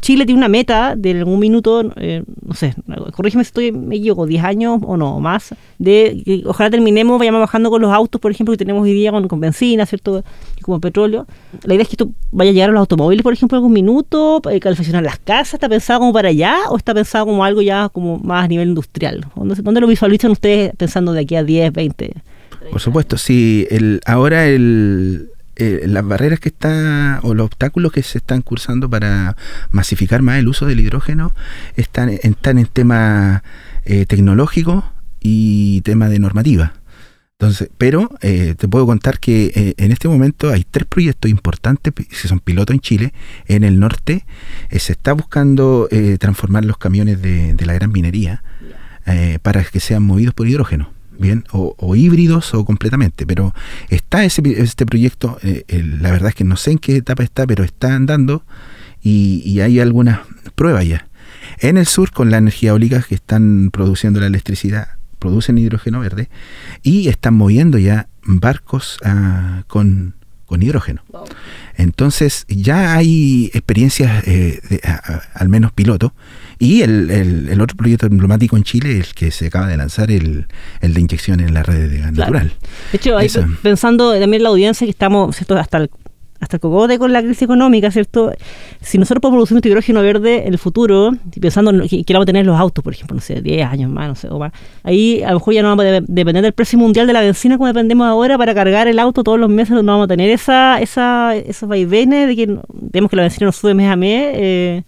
Chile 0.00 0.24
tiene 0.26 0.38
una 0.38 0.48
meta 0.48 0.94
de 0.96 1.12
algún 1.12 1.38
minuto, 1.38 1.92
eh, 1.96 2.22
no 2.46 2.54
sé, 2.54 2.74
corrígeme 3.12 3.44
si 3.44 3.48
estoy, 3.48 3.72
me 3.72 3.96
equivoco, 3.96 4.26
10 4.26 4.42
años 4.44 4.80
o 4.84 4.96
no, 4.96 5.20
más, 5.20 5.54
de 5.78 6.22
que 6.24 6.42
ojalá 6.46 6.70
terminemos, 6.70 7.18
vayamos 7.18 7.40
bajando 7.40 7.70
con 7.70 7.82
los 7.82 7.92
autos, 7.92 8.20
por 8.20 8.30
ejemplo, 8.30 8.52
que 8.52 8.58
tenemos 8.58 8.82
hoy 8.82 8.92
día 8.92 9.10
con, 9.12 9.28
con 9.28 9.40
benzina, 9.40 9.86
¿cierto? 9.86 10.24
Como 10.62 10.80
petróleo. 10.80 11.26
La 11.64 11.74
idea 11.74 11.82
es 11.82 11.88
que 11.88 11.94
esto 11.94 12.10
vaya 12.32 12.50
a 12.50 12.54
llegar 12.54 12.70
a 12.70 12.72
los 12.72 12.80
automóviles, 12.80 13.22
por 13.22 13.32
ejemplo, 13.32 13.56
en 13.56 13.60
algún 13.60 13.72
minuto, 13.72 14.40
eh, 14.50 14.60
calefaccionar 14.60 15.02
las 15.02 15.18
casas, 15.18 15.54
¿está 15.54 15.68
pensado 15.68 16.00
como 16.00 16.12
para 16.12 16.28
allá 16.30 16.56
o 16.70 16.76
está 16.76 16.94
pensado 16.94 17.26
como 17.26 17.44
algo 17.44 17.62
ya 17.62 17.88
como 17.90 18.18
más 18.18 18.44
a 18.44 18.48
nivel 18.48 18.68
industrial? 18.68 19.24
¿Dónde, 19.36 19.54
dónde 19.56 19.80
lo 19.80 19.86
visualizan 19.86 20.30
ustedes 20.30 20.72
pensando 20.76 21.12
de 21.12 21.20
aquí 21.20 21.36
a 21.36 21.44
10, 21.44 21.72
20? 21.72 22.12
Por 22.70 22.80
supuesto, 22.80 23.18
sí. 23.18 23.66
El, 23.70 24.00
ahora 24.06 24.46
el, 24.46 25.30
eh, 25.56 25.84
las 25.86 26.06
barreras 26.06 26.40
que 26.40 26.48
están 26.48 27.20
o 27.22 27.34
los 27.34 27.46
obstáculos 27.46 27.92
que 27.92 28.02
se 28.02 28.18
están 28.18 28.42
cursando 28.42 28.88
para 28.88 29.36
masificar 29.70 30.22
más 30.22 30.38
el 30.38 30.48
uso 30.48 30.66
del 30.66 30.80
hidrógeno 30.80 31.32
están, 31.76 32.08
están 32.08 32.58
en 32.58 32.66
temas 32.66 33.42
eh, 33.84 34.06
tecnológicos 34.06 34.84
y 35.20 35.80
tema 35.82 36.08
de 36.08 36.18
normativa. 36.18 36.74
Entonces, 37.38 37.68
pero 37.78 38.10
eh, 38.22 38.54
te 38.56 38.68
puedo 38.68 38.86
contar 38.86 39.18
que 39.18 39.52
eh, 39.54 39.74
en 39.76 39.90
este 39.90 40.08
momento 40.08 40.50
hay 40.50 40.64
tres 40.64 40.86
proyectos 40.86 41.30
importantes 41.30 41.92
que 41.92 42.28
son 42.28 42.38
pilotos 42.38 42.74
en 42.74 42.80
Chile. 42.80 43.12
En 43.46 43.64
el 43.64 43.80
norte 43.80 44.24
eh, 44.70 44.78
se 44.78 44.92
está 44.92 45.12
buscando 45.12 45.88
transformar 46.18 46.64
los 46.64 46.78
camiones 46.78 47.20
de, 47.20 47.56
la 47.64 47.74
gran 47.74 47.90
minería 47.92 48.42
para 49.42 49.64
que 49.64 49.80
sean 49.80 50.02
movidos 50.02 50.34
por 50.34 50.46
hidrógeno. 50.46 50.93
Bien, 51.18 51.44
o, 51.52 51.96
híbridos 51.96 52.54
o 52.54 52.64
completamente, 52.64 53.26
pero 53.26 53.54
está 53.88 54.24
ese, 54.24 54.42
este 54.56 54.84
proyecto, 54.84 55.38
la 55.68 56.10
verdad 56.10 56.30
es 56.30 56.34
que 56.34 56.44
no 56.44 56.56
sé 56.56 56.72
en 56.72 56.78
qué 56.78 56.96
etapa 56.96 57.22
está, 57.22 57.46
pero 57.46 57.62
está 57.62 57.94
andando 57.94 58.44
y, 59.00 59.42
y 59.44 59.60
hay 59.60 59.78
algunas 59.78 60.20
pruebas 60.54 60.86
ya. 60.86 61.06
En 61.60 61.76
el 61.76 61.86
sur, 61.86 62.10
con 62.10 62.30
la 62.30 62.38
energía 62.38 62.70
eólica 62.70 63.02
que 63.02 63.14
están 63.14 63.70
produciendo 63.70 64.20
la 64.20 64.26
electricidad, 64.26 64.88
producen 65.24 65.56
hidrógeno 65.56 66.00
verde 66.00 66.28
y 66.82 67.08
están 67.08 67.34
moviendo 67.34 67.78
ya 67.78 68.08
barcos 68.24 68.98
ah, 69.04 69.62
con, 69.68 70.14
hidrógeno. 70.62 71.02
Entonces 71.76 72.46
ya 72.48 72.94
hay 72.94 73.50
experiencias, 73.54 74.26
eh, 74.26 74.60
al 75.34 75.48
menos 75.48 75.72
piloto, 75.72 76.14
y 76.58 76.82
el, 76.82 77.60
otro 77.60 77.76
proyecto 77.76 78.06
emblemático 78.06 78.56
en 78.56 78.62
Chile 78.62 78.98
es 78.98 79.08
el 79.08 79.14
que 79.14 79.30
se 79.30 79.46
acaba 79.46 79.66
de 79.66 79.76
lanzar, 79.76 80.10
el, 80.10 80.46
de 80.80 81.00
inyección 81.00 81.40
en 81.40 81.54
la 81.54 81.62
red 81.62 81.90
de 81.90 81.98
gas 81.98 82.12
natural. 82.12 82.52
De 82.92 82.96
hecho, 82.96 83.16
pensando 83.62 84.18
también 84.18 84.42
la 84.42 84.50
audiencia 84.50 84.86
que 84.86 84.90
estamos 84.90 85.36
hasta 85.40 85.78
el 85.78 85.90
hasta 86.44 86.56
el 86.56 86.60
cogote 86.60 86.98
con 86.98 87.12
la 87.12 87.20
crisis 87.22 87.42
económica, 87.42 87.90
¿cierto? 87.90 88.32
Si 88.80 88.98
nosotros 88.98 89.20
podemos 89.20 89.38
producir 89.38 89.56
un 89.56 89.62
hidrógeno 89.64 90.02
verde 90.02 90.46
en 90.46 90.52
el 90.52 90.58
futuro, 90.58 91.10
pensando 91.40 91.72
que, 91.88 92.04
vamos 92.10 92.24
a 92.24 92.26
tener 92.26 92.46
los 92.46 92.58
autos, 92.58 92.84
por 92.84 92.92
ejemplo, 92.92 93.16
no 93.16 93.20
sé, 93.20 93.40
10 93.40 93.66
años 93.66 93.90
más, 93.90 94.08
no 94.08 94.14
sé, 94.14 94.28
o 94.28 94.38
más, 94.38 94.52
ahí 94.82 95.22
a 95.22 95.30
lo 95.30 95.38
mejor 95.38 95.54
ya 95.54 95.62
no 95.62 95.68
vamos 95.68 95.84
a 95.84 96.00
depender 96.00 96.42
del 96.42 96.52
precio 96.52 96.78
mundial 96.78 97.06
de 97.06 97.12
la 97.12 97.20
benzina 97.20 97.56
como 97.56 97.66
dependemos 97.66 98.06
ahora 98.06 98.38
para 98.38 98.54
cargar 98.54 98.86
el 98.86 98.98
auto 98.98 99.24
todos 99.24 99.38
los 99.38 99.50
meses, 99.50 99.70
no 99.70 99.82
vamos 99.82 100.04
a 100.04 100.08
tener 100.08 100.30
esa, 100.30 100.80
esa, 100.80 101.34
esos 101.34 101.68
vaivenes 101.68 102.28
de 102.28 102.36
que 102.36 102.58
vemos 102.70 103.10
que 103.10 103.16
la 103.16 103.22
benzina 103.22 103.46
nos 103.46 103.56
sube 103.56 103.74
mes 103.74 103.90
a 103.90 103.96
mes. 103.96 104.32
Eh, 104.36 104.82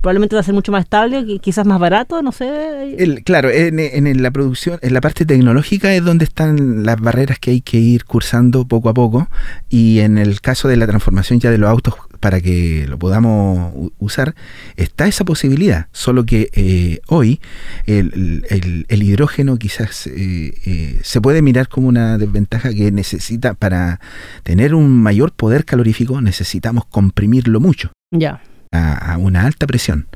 probablemente 0.00 0.36
va 0.36 0.40
a 0.40 0.44
ser 0.44 0.54
mucho 0.54 0.72
más 0.72 0.84
estable, 0.84 1.24
quizás 1.40 1.66
más 1.66 1.80
barato, 1.80 2.22
no 2.22 2.32
sé. 2.32 3.22
claro, 3.24 3.50
en, 3.50 4.22
la 4.22 4.30
producción, 4.30 4.78
en 4.82 4.94
la 4.94 5.00
parte 5.00 5.26
tecnológica 5.26 5.92
es 5.94 6.04
donde 6.04 6.24
están 6.24 6.84
las 6.84 7.00
barreras 7.00 7.38
que 7.38 7.50
hay 7.50 7.60
que 7.60 7.78
ir 7.78 8.04
cursando 8.04 8.66
poco 8.66 8.88
a 8.88 8.94
poco 8.94 9.28
y 9.68 10.00
en 10.00 10.18
el 10.18 10.40
caso 10.40 10.68
de 10.68 10.76
la 10.76 10.86
transformación 10.86 11.40
ya 11.40 11.50
de 11.50 11.58
los 11.58 11.68
autos 11.68 11.94
para 12.20 12.40
que 12.40 12.86
lo 12.88 12.98
podamos 12.98 13.90
usar, 13.98 14.34
está 14.76 15.06
esa 15.06 15.24
posibilidad, 15.24 15.88
solo 15.92 16.24
que 16.24 16.50
eh, 16.52 17.00
hoy 17.08 17.40
el, 17.86 18.44
hidrógeno 18.88 19.56
quizás 19.58 20.06
eh, 20.06 20.54
eh, 20.66 21.00
se 21.02 21.20
puede 21.20 21.42
mirar 21.42 21.68
como 21.68 21.88
una 21.88 22.18
desventaja 22.18 22.72
que 22.72 22.90
necesita 22.92 23.54
para 23.54 24.00
tener 24.42 24.74
un 24.74 24.88
mayor 24.88 25.32
poder 25.32 25.64
calorífico 25.64 26.20
necesitamos 26.20 26.86
comprimirlo 26.86 27.60
mucho. 27.60 27.92
Ya 28.10 28.40
a, 28.72 29.16
una 29.18 29.46
alta 29.46 29.66
presión. 29.66 30.06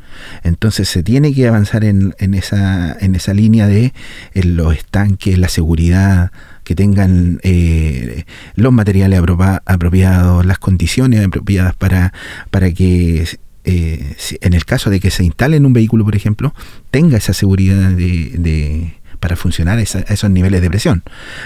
Entonces 0.42 0.88
se 0.88 1.02
tiene 1.02 1.32
que 1.32 1.48
avanzar 1.48 1.84
en, 1.84 2.14
en, 2.18 2.34
esa, 2.34 2.96
en 3.00 3.14
esa 3.14 3.32
línea 3.32 3.66
de 3.66 3.92
los 4.34 4.74
estanques, 4.74 5.38
la 5.38 5.48
seguridad, 5.48 6.32
que 6.64 6.74
tengan 6.74 7.40
eh, 7.42 8.24
los 8.54 8.72
materiales 8.72 9.20
apropiados, 9.64 10.44
las 10.44 10.58
condiciones 10.58 11.24
apropiadas 11.24 11.74
para, 11.74 12.12
para 12.50 12.70
que 12.72 13.26
eh, 13.64 14.16
en 14.40 14.52
el 14.54 14.64
caso 14.64 14.90
de 14.90 15.00
que 15.00 15.10
se 15.10 15.24
instale 15.24 15.56
en 15.56 15.66
un 15.66 15.72
vehículo, 15.72 16.04
por 16.04 16.16
ejemplo, 16.16 16.54
tenga 16.90 17.18
esa 17.18 17.34
seguridad 17.34 17.90
de, 17.90 18.94
para 19.20 19.36
funcionar 19.36 19.78
a 19.78 19.82
esos 19.82 20.30
niveles 20.30 20.60
de 20.62 20.68
presión, 20.68 21.02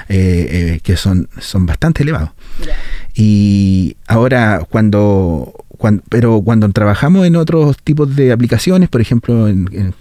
eh, 0.09 0.81
que 0.83 0.97
son, 0.97 1.29
son 1.41 1.67
bastante 1.67 2.03
elevados. 2.03 2.31
Y 3.15 3.97
ahora 4.07 4.63
cuando 4.69 5.65
pero 6.09 6.41
cuando 6.43 6.69
trabajamos 6.71 7.27
en 7.27 7.37
otros 7.37 7.77
tipos 7.83 8.15
de 8.17 8.33
aplicaciones, 8.33 8.89
por 8.89 9.01
ejemplo, 9.01 9.49
en, 9.49 9.95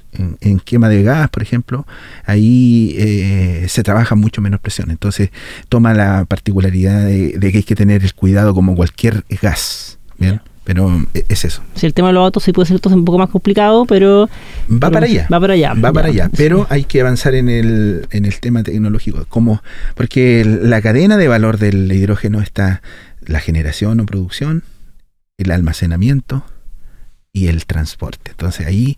quema 0.64 0.88
de 0.88 1.04
gas, 1.04 1.30
por 1.30 1.42
ejemplo, 1.44 1.86
ahí 2.26 2.96
eh, 2.98 3.66
se 3.68 3.84
trabaja 3.84 4.16
mucho 4.16 4.42
menos 4.42 4.60
presión. 4.60 4.92
Entonces 4.92 5.30
toma 5.70 5.94
la 5.94 6.26
particularidad 6.26 7.06
de, 7.06 7.38
que 7.40 7.58
hay 7.58 7.64
que 7.64 7.76
tener 7.76 8.04
el 8.04 8.14
cuidado 8.14 8.54
como 8.54 8.76
cualquier 8.76 9.26
gas. 9.42 10.00
¿bien? 10.18 10.42
Pero 10.64 11.06
e, 11.14 11.26
es 11.30 11.46
eso. 11.46 11.62
Si 11.76 11.86
el 11.86 11.94
tema 11.94 12.10
de 12.10 12.14
los 12.14 12.24
autos 12.24 12.44
sí 12.44 12.54
puede 12.54 12.68
ser 12.68 12.80
un 12.84 13.06
poco 13.06 13.18
más 13.18 13.30
complicado, 13.30 13.86
pero... 13.86 14.30
Va 14.72 14.90
para 14.90 15.06
allá. 15.06 15.28
Va 15.32 15.40
para 15.40 15.54
allá. 15.54 15.74
Va 15.74 15.92
para 15.92 16.08
allá. 16.10 16.30
Pero 16.36 16.68
hay 16.70 16.86
que 16.86 17.02
avanzar 17.02 17.36
en 17.36 17.50
el, 17.50 18.08
en 18.12 18.26
el 18.26 18.40
tema 18.40 18.64
tecnológico. 18.64 19.26
Como, 19.30 19.62
porque 19.96 20.46
la 20.46 20.82
cadena 20.82 21.18
de 21.18 21.28
valor 21.28 21.58
del 21.58 21.92
hidrógeno 21.92 22.42
está 22.42 22.82
la 23.26 23.40
generación 23.40 24.00
o 24.00 24.06
producción, 24.06 24.64
el 25.38 25.52
almacenamiento 25.52 26.44
y 27.34 27.48
el 27.48 27.66
transporte. 27.66 28.32
Entonces 28.32 28.68
ahí, 28.68 28.98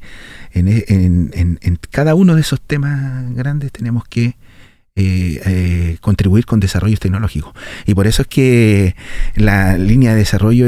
en, 0.51 1.79
cada 1.89 2.15
uno 2.15 2.35
de 2.35 2.41
esos 2.41 2.59
temas 2.61 3.33
grandes 3.33 3.71
tenemos 3.71 4.03
que 4.07 4.35
eh, 4.97 5.41
eh, 5.45 5.97
contribuir 5.99 6.45
con 6.45 6.61
desarrollos 6.61 7.01
tecnológicos. 7.01 7.53
Y 7.85 7.93
por 7.93 8.07
eso 8.07 8.21
es 8.21 8.29
que 8.29 8.95
la 9.35 9.77
línea 9.77 10.11
de 10.11 10.19
desarrollo 10.19 10.67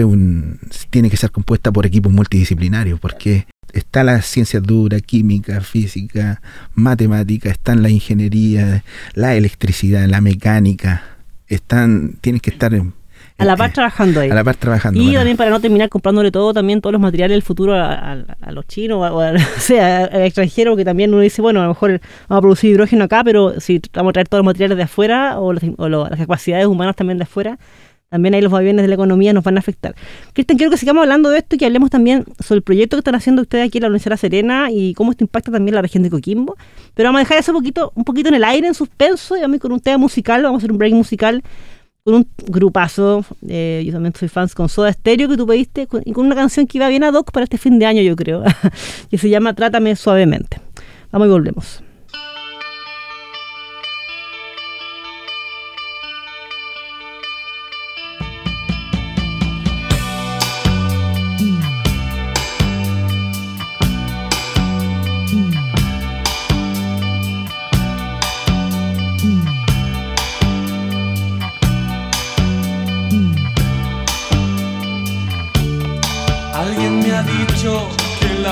tiene 0.90 1.10
que 1.10 1.16
ser 1.16 1.32
compuesta 1.32 1.72
por 1.72 1.86
equipos 1.86 2.12
multidisciplinarios, 2.12 3.00
porque 3.00 3.48
está 3.72 4.04
la 4.04 4.22
ciencia 4.22 4.60
dura, 4.60 5.00
química, 5.00 5.62
física, 5.62 6.42
matemática, 6.74 7.50
están 7.50 7.82
la 7.82 7.90
ingeniería, 7.90 8.84
la 9.14 9.36
electricidad, 9.36 10.06
la 10.08 10.20
mecánica, 10.20 11.04
están, 11.48 12.18
tienen 12.20 12.42
que 12.42 12.50
estar 12.50 12.74
a 13.38 13.46
la 13.46 13.56
par 13.56 13.72
trabajando 13.72 14.20
ahí. 14.20 14.32
A 14.32 14.36
la 14.36 14.44
par 14.44 14.56
trabajando. 14.56 15.00
Y 15.00 15.14
también 15.14 15.38
para 15.38 15.52
no 15.52 15.60
terminar 15.60 15.90
comprándole 15.90 16.32
todo, 16.32 16.54
también 16.54 16.82
todos 16.82 16.92
los 16.92 17.02
materiales 17.02 17.36
del 17.36 17.44
futuro 17.44 17.76
a, 17.76 18.16
los 18.52 18.66
chinos 18.68 19.00
o, 19.00 19.20
a, 19.22 19.38
sea, 19.60 20.06
al 20.06 20.24
extranjero, 20.24 20.76
que 20.76 20.84
también 20.84 21.14
uno 21.14 21.22
dice, 21.22 21.42
bueno, 21.42 21.60
a 21.60 21.64
lo 21.64 21.70
mejor 21.70 22.02
vamos 22.28 22.40
a 22.40 22.42
producir 22.42 22.72
hidrógeno 22.72 23.06
acá, 23.06 23.24
pero 23.24 23.60
si 23.60 23.82
vamos 23.94 24.12
a 24.12 24.14
traer 24.14 24.28
todos 24.28 24.40
los 24.40 24.46
materiales 24.46 24.78
de 24.78 24.84
afuera 24.84 25.40
o, 25.40 25.54
las 25.54 26.20
capacidades 26.20 26.66
humanas 26.66 26.96
también 26.96 27.20
de 27.20 27.24
afuera, 27.24 27.60
también 28.10 28.34
ahí 28.34 28.42
los 28.42 28.52
vaivenes 28.52 28.84
de 28.84 28.88
la 28.88 28.94
economía 28.96 29.34
nos 29.34 29.44
van 29.44 29.58
a 29.58 29.60
afectar. 29.60 29.94
Cristian, 30.34 30.58
quiero 30.58 30.72
que 30.72 30.78
sigamos 30.78 31.04
hablando 31.04 31.30
de 31.30 31.40
esto 31.40 31.56
y 31.58 31.60
que 31.60 31.66
hablemos 31.66 31.90
también 31.90 32.24
sobre 32.40 32.60
el 32.60 32.64
proyecto 32.64 32.96
que 32.96 33.02
están 33.02 33.16
haciendo 33.16 33.42
ustedes 33.42 33.68
aquí 33.68 33.80
en 33.80 33.82
la 33.84 33.88
Universidad 33.90 34.12
de 34.12 34.16
La 34.16 34.18
Serena 34.18 34.72
y 34.72 34.94
cómo 34.94 35.12
esto 35.12 35.26
impacta 35.26 35.52
también 35.52 35.76
la 35.76 35.82
región 35.82 36.04
de 36.04 36.10
Coquimbo. 36.10 36.56
Pero 36.94 37.10
vamos 37.10 37.20
a 37.20 37.24
dejar 37.24 37.38
eso 37.38 37.52
un 37.52 37.58
poquito, 37.58 37.92
un 37.96 38.06
poquito 38.06 38.30
en 38.30 38.36
el 38.36 38.46
aire, 38.46 38.66
en 38.66 38.74
suspenso, 38.74 39.36
y 39.36 39.42
vamos 39.42 39.60
con 39.60 39.74
un 39.74 39.82
tema 39.82 39.98
musical, 39.98 40.42
vamos 40.42 40.60
a 40.60 40.60
hacer 40.60 40.72
un 40.72 40.78
break 40.78 40.94
musical 40.94 41.44
con 42.08 42.16
un 42.16 42.28
grupazo, 42.48 43.26
eh, 43.50 43.84
yo 43.86 43.92
también 43.92 44.14
soy 44.16 44.30
fans 44.30 44.56
con 44.56 44.70
Soda 44.70 44.94
Stereo 44.94 45.28
que 45.28 45.36
tú 45.36 45.46
pediste, 45.46 45.90
y 46.06 46.14
con 46.14 46.26
una 46.26 46.36
canción 46.36 46.66
que 46.66 46.78
iba 46.78 46.88
bien 46.88 47.04
a 47.04 47.12
Doc 47.12 47.34
para 47.34 47.44
este 47.44 47.58
fin 47.58 47.80
de 47.80 47.86
año, 47.86 48.02
yo 48.02 48.16
creo, 48.16 48.44
que 49.12 49.18
se 49.18 49.30
llama 49.30 49.54
Trátame 49.54 49.94
Suavemente. 49.94 50.62
Vamos 51.12 51.28
y 51.28 51.32
volvemos. 51.32 51.84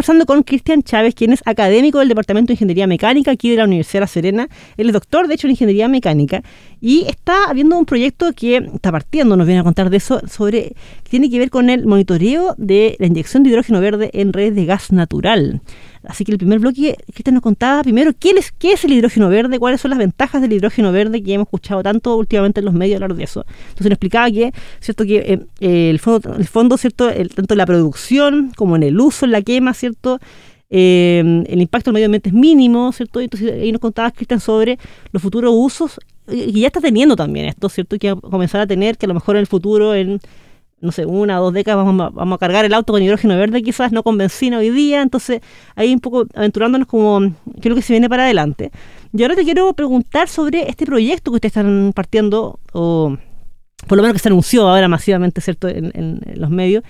conversando 0.00 0.24
con 0.24 0.44
Cristian 0.44 0.82
Chávez, 0.82 1.14
quien 1.14 1.34
es 1.34 1.42
académico 1.44 1.98
del 1.98 2.08
Departamento 2.08 2.48
de 2.48 2.54
Ingeniería 2.54 2.86
Mecánica 2.86 3.32
aquí 3.32 3.50
de 3.50 3.56
la 3.56 3.64
Universidad 3.64 3.98
de 3.98 4.00
La 4.00 4.06
Serena. 4.06 4.48
Él 4.78 4.86
es 4.86 4.94
doctor, 4.94 5.28
de 5.28 5.34
hecho, 5.34 5.46
en 5.46 5.50
Ingeniería 5.50 5.88
Mecánica 5.88 6.42
y 6.80 7.04
está 7.06 7.52
viendo 7.52 7.76
un 7.76 7.84
proyecto 7.84 8.32
que 8.32 8.56
está 8.56 8.90
partiendo, 8.90 9.36
nos 9.36 9.46
viene 9.46 9.60
a 9.60 9.62
contar 9.62 9.90
de 9.90 9.98
eso, 9.98 10.22
sobre 10.26 10.72
que 11.02 11.10
tiene 11.10 11.28
que 11.28 11.38
ver 11.38 11.50
con 11.50 11.68
el 11.68 11.84
monitoreo 11.84 12.54
de 12.56 12.96
la 12.98 13.08
inyección 13.08 13.42
de 13.42 13.50
hidrógeno 13.50 13.78
verde 13.82 14.08
en 14.14 14.32
redes 14.32 14.54
de 14.54 14.64
gas 14.64 14.90
natural. 14.90 15.60
Así 16.04 16.24
que 16.24 16.32
el 16.32 16.38
primer 16.38 16.58
bloque, 16.58 16.96
Cristian 17.12 17.34
nos 17.34 17.42
contaba 17.42 17.82
primero 17.82 18.12
qué 18.18 18.30
es, 18.30 18.52
qué 18.52 18.72
es 18.72 18.84
el 18.84 18.92
hidrógeno 18.92 19.28
verde, 19.28 19.58
cuáles 19.58 19.80
son 19.80 19.90
las 19.90 19.98
ventajas 19.98 20.40
del 20.40 20.52
hidrógeno 20.52 20.92
verde 20.92 21.22
que 21.22 21.34
hemos 21.34 21.46
escuchado 21.46 21.82
tanto 21.82 22.16
últimamente 22.16 22.60
en 22.60 22.66
los 22.66 22.74
medios 22.74 22.96
hablar 22.96 23.14
de 23.14 23.24
eso. 23.24 23.44
Entonces 23.68 23.86
nos 23.86 23.92
explicaba 23.92 24.30
que, 24.30 24.52
cierto, 24.80 25.04
que 25.04 25.16
eh, 25.18 25.40
eh, 25.60 25.90
el 25.90 25.98
fondo, 25.98 26.34
el 26.36 26.46
fondo 26.46 26.76
cierto, 26.78 27.10
tanto 27.34 27.54
en 27.54 27.58
la 27.58 27.66
producción 27.66 28.52
como 28.56 28.76
en 28.76 28.82
el 28.82 28.98
uso, 28.98 29.26
en 29.26 29.32
la 29.32 29.42
quema, 29.42 29.74
cierto, 29.74 30.18
eh, 30.70 31.44
el 31.48 31.60
impacto 31.60 31.90
al 31.90 31.94
medio 31.94 32.06
ambiente 32.06 32.30
es 32.30 32.34
mínimo, 32.34 32.92
¿cierto? 32.92 33.20
Entonces 33.20 33.52
ahí 33.52 33.72
nos 33.72 33.80
contabas, 33.80 34.12
Cristian, 34.14 34.40
sobre 34.40 34.78
los 35.12 35.22
futuros 35.22 35.52
usos, 35.54 36.00
y 36.30 36.60
ya 36.60 36.68
está 36.68 36.80
teniendo 36.80 37.16
también 37.16 37.46
esto, 37.46 37.68
¿cierto? 37.68 37.98
Que 37.98 38.12
va 38.12 38.18
a 38.18 38.30
comenzar 38.30 38.60
a 38.60 38.66
tener, 38.66 38.96
que 38.96 39.06
a 39.06 39.08
lo 39.08 39.14
mejor 39.14 39.36
en 39.36 39.40
el 39.40 39.46
futuro, 39.46 39.94
en, 39.94 40.20
no 40.80 40.92
sé, 40.92 41.04
una 41.04 41.40
o 41.40 41.44
dos 41.44 41.54
décadas 41.54 41.84
vamos 41.84 42.36
a, 42.36 42.38
cargar 42.38 42.64
el 42.64 42.72
auto 42.72 42.92
con 42.92 43.02
hidrógeno 43.02 43.36
verde, 43.36 43.62
quizás 43.62 43.92
no 43.92 44.02
con 44.02 44.16
benzina 44.16 44.58
hoy 44.58 44.70
día, 44.70 45.02
entonces 45.02 45.40
ahí 45.74 45.92
un 45.92 46.00
poco 46.00 46.26
aventurándonos 46.34 46.88
como 46.88 47.20
qué 47.60 47.68
es 47.68 47.70
lo 47.70 47.74
que 47.74 47.82
se 47.82 47.92
viene 47.92 48.08
para 48.08 48.24
adelante. 48.24 48.70
Y 49.12 49.22
ahora 49.22 49.34
te 49.34 49.44
quiero 49.44 49.72
preguntar 49.74 50.28
sobre 50.28 50.68
este 50.68 50.86
proyecto 50.86 51.30
que 51.30 51.36
ustedes 51.36 51.56
están 51.56 51.92
partiendo, 51.94 52.58
o 52.72 53.16
por 53.86 53.96
lo 53.96 54.02
menos 54.02 54.14
que 54.14 54.20
se 54.20 54.28
anunció 54.28 54.68
ahora 54.68 54.88
masivamente, 54.88 55.40
¿cierto?, 55.40 55.68
en, 55.68 56.20
los 56.34 56.50
medios, 56.50 56.84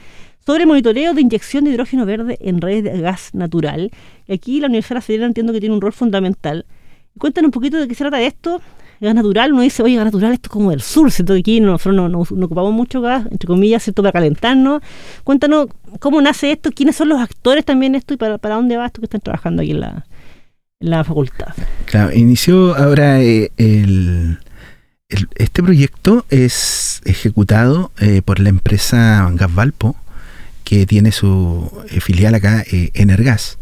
sobre 0.46 0.66
monitoreo 0.66 1.12
de 1.14 1.20
inyección 1.20 1.64
de 1.64 1.70
hidrógeno 1.70 2.06
verde 2.06 2.38
en 2.40 2.60
redes 2.60 2.84
de 2.84 3.00
gas 3.00 3.30
natural. 3.34 3.90
Y 4.26 4.34
aquí 4.34 4.60
la 4.60 4.68
Universidad 4.68 5.04
de 5.04 5.18
La 5.18 5.26
entiendo 5.26 5.52
que 5.52 5.60
tiene 5.60 5.74
un 5.74 5.80
rol 5.80 5.92
fundamental. 5.92 6.64
Cuéntanos 7.18 7.48
un 7.48 7.52
poquito 7.52 7.78
de 7.78 7.88
qué 7.88 7.94
se 7.94 8.04
trata 8.04 8.20
esto. 8.22 8.60
Gas 9.00 9.14
natural, 9.14 9.52
uno 9.54 9.62
dice, 9.62 9.82
oye, 9.82 9.96
gas 9.96 10.04
natural, 10.04 10.32
esto 10.34 10.48
es 10.48 10.52
como 10.52 10.70
del 10.70 10.82
sur, 10.82 11.10
¿cierto? 11.10 11.32
Que 11.34 11.40
Aquí 11.40 11.60
nosotros 11.60 11.94
no, 11.94 12.08
no- 12.10 12.26
no 12.30 12.46
ocupamos 12.46 12.72
mucho 12.72 13.00
gas, 13.00 13.26
entre 13.30 13.46
comillas, 13.46 13.82
¿cierto? 13.82 14.02
Para 14.02 14.12
calentarnos. 14.12 14.82
Cuéntanos 15.24 15.68
cómo 16.00 16.20
nace 16.20 16.52
esto, 16.52 16.70
quiénes 16.70 16.96
son 16.96 17.08
los 17.08 17.18
actores 17.20 17.64
también 17.64 17.94
esto 17.94 18.12
y 18.14 18.16
para, 18.18 18.36
para 18.38 18.56
dónde 18.56 18.76
va 18.76 18.86
esto 18.86 19.00
que 19.00 19.06
están 19.06 19.22
trabajando 19.22 19.62
aquí 19.62 19.70
en 19.70 19.80
la, 19.80 20.04
en 20.80 20.90
la 20.90 21.02
facultad. 21.04 21.54
Claro, 21.86 22.12
inició 22.14 22.76
ahora 22.76 23.22
eh, 23.22 23.50
el, 23.56 24.38
el- 25.08 25.28
este 25.36 25.62
proyecto 25.62 26.26
es 26.28 27.00
ejecutado 27.06 27.92
eh, 28.00 28.20
por 28.22 28.38
la 28.38 28.50
empresa 28.50 29.30
Gasvalpo, 29.34 29.96
que 30.62 30.84
tiene 30.84 31.10
su 31.10 31.70
eh, 31.90 32.00
filial 32.00 32.34
acá, 32.34 32.62
eh, 32.70 32.90
Energas. 32.92 33.56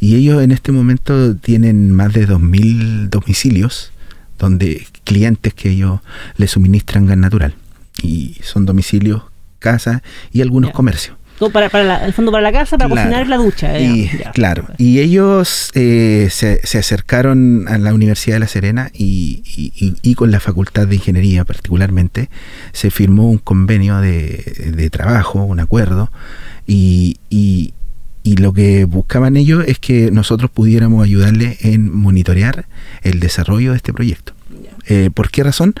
Y 0.00 0.16
ellos 0.16 0.42
en 0.42 0.50
este 0.50 0.72
momento 0.72 1.36
tienen 1.36 1.90
más 1.90 2.14
de 2.14 2.26
2.000 2.26 3.10
domicilios 3.10 3.92
donde 4.38 4.86
clientes 5.04 5.54
que 5.54 5.70
ellos 5.70 6.00
les 6.36 6.50
suministran 6.50 7.06
gas 7.06 7.16
natural. 7.18 7.54
Y 8.02 8.36
son 8.42 8.64
domicilios, 8.66 9.22
casas 9.58 10.02
y 10.32 10.40
algunos 10.40 10.70
comercios. 10.70 11.16
Todo 11.38 11.50
para, 11.50 11.68
para 11.68 11.84
la- 11.84 12.04
el 12.04 12.12
fondo 12.12 12.32
para 12.32 12.42
la 12.42 12.50
casa, 12.52 12.76
para 12.76 12.90
Claro. 12.90 13.02
cocinar 13.08 13.22
es 13.22 13.28
la 13.28 13.36
ducha. 13.36 13.78
Y, 13.78 14.08
ya. 14.18 14.32
claro, 14.32 14.66
y 14.76 14.98
ellos 14.98 15.70
eh, 15.74 16.26
se, 16.32 16.60
se 16.66 16.78
acercaron 16.78 17.66
a 17.68 17.78
la 17.78 17.94
Universidad 17.94 18.36
de 18.36 18.40
La 18.40 18.48
Serena 18.48 18.90
y, 18.92 19.42
y- 19.56 19.72
y- 19.76 19.94
y 20.02 20.14
con 20.16 20.32
la 20.32 20.40
Facultad 20.40 20.88
de 20.88 20.96
Ingeniería 20.96 21.44
particularmente 21.44 22.28
se 22.72 22.90
firmó 22.90 23.30
un 23.30 23.38
convenio 23.38 23.98
de, 23.98 24.72
de 24.76 24.90
trabajo, 24.90 25.42
un 25.44 25.60
acuerdo, 25.60 26.10
y, 26.66 27.18
y- 28.32 28.36
lo 28.36 28.52
que 28.52 28.84
buscaban 28.84 29.36
ellos 29.36 29.64
es 29.66 29.78
que 29.78 30.10
nosotros 30.10 30.50
pudiéramos 30.50 31.04
ayudarles 31.04 31.64
en 31.64 31.92
monitorear 31.94 32.66
el 33.02 33.20
desarrollo 33.20 33.72
de 33.72 33.76
este 33.78 33.92
proyecto. 33.92 34.32
Eh, 34.86 35.10
¿Por 35.12 35.30
qué 35.30 35.42
razón? 35.42 35.74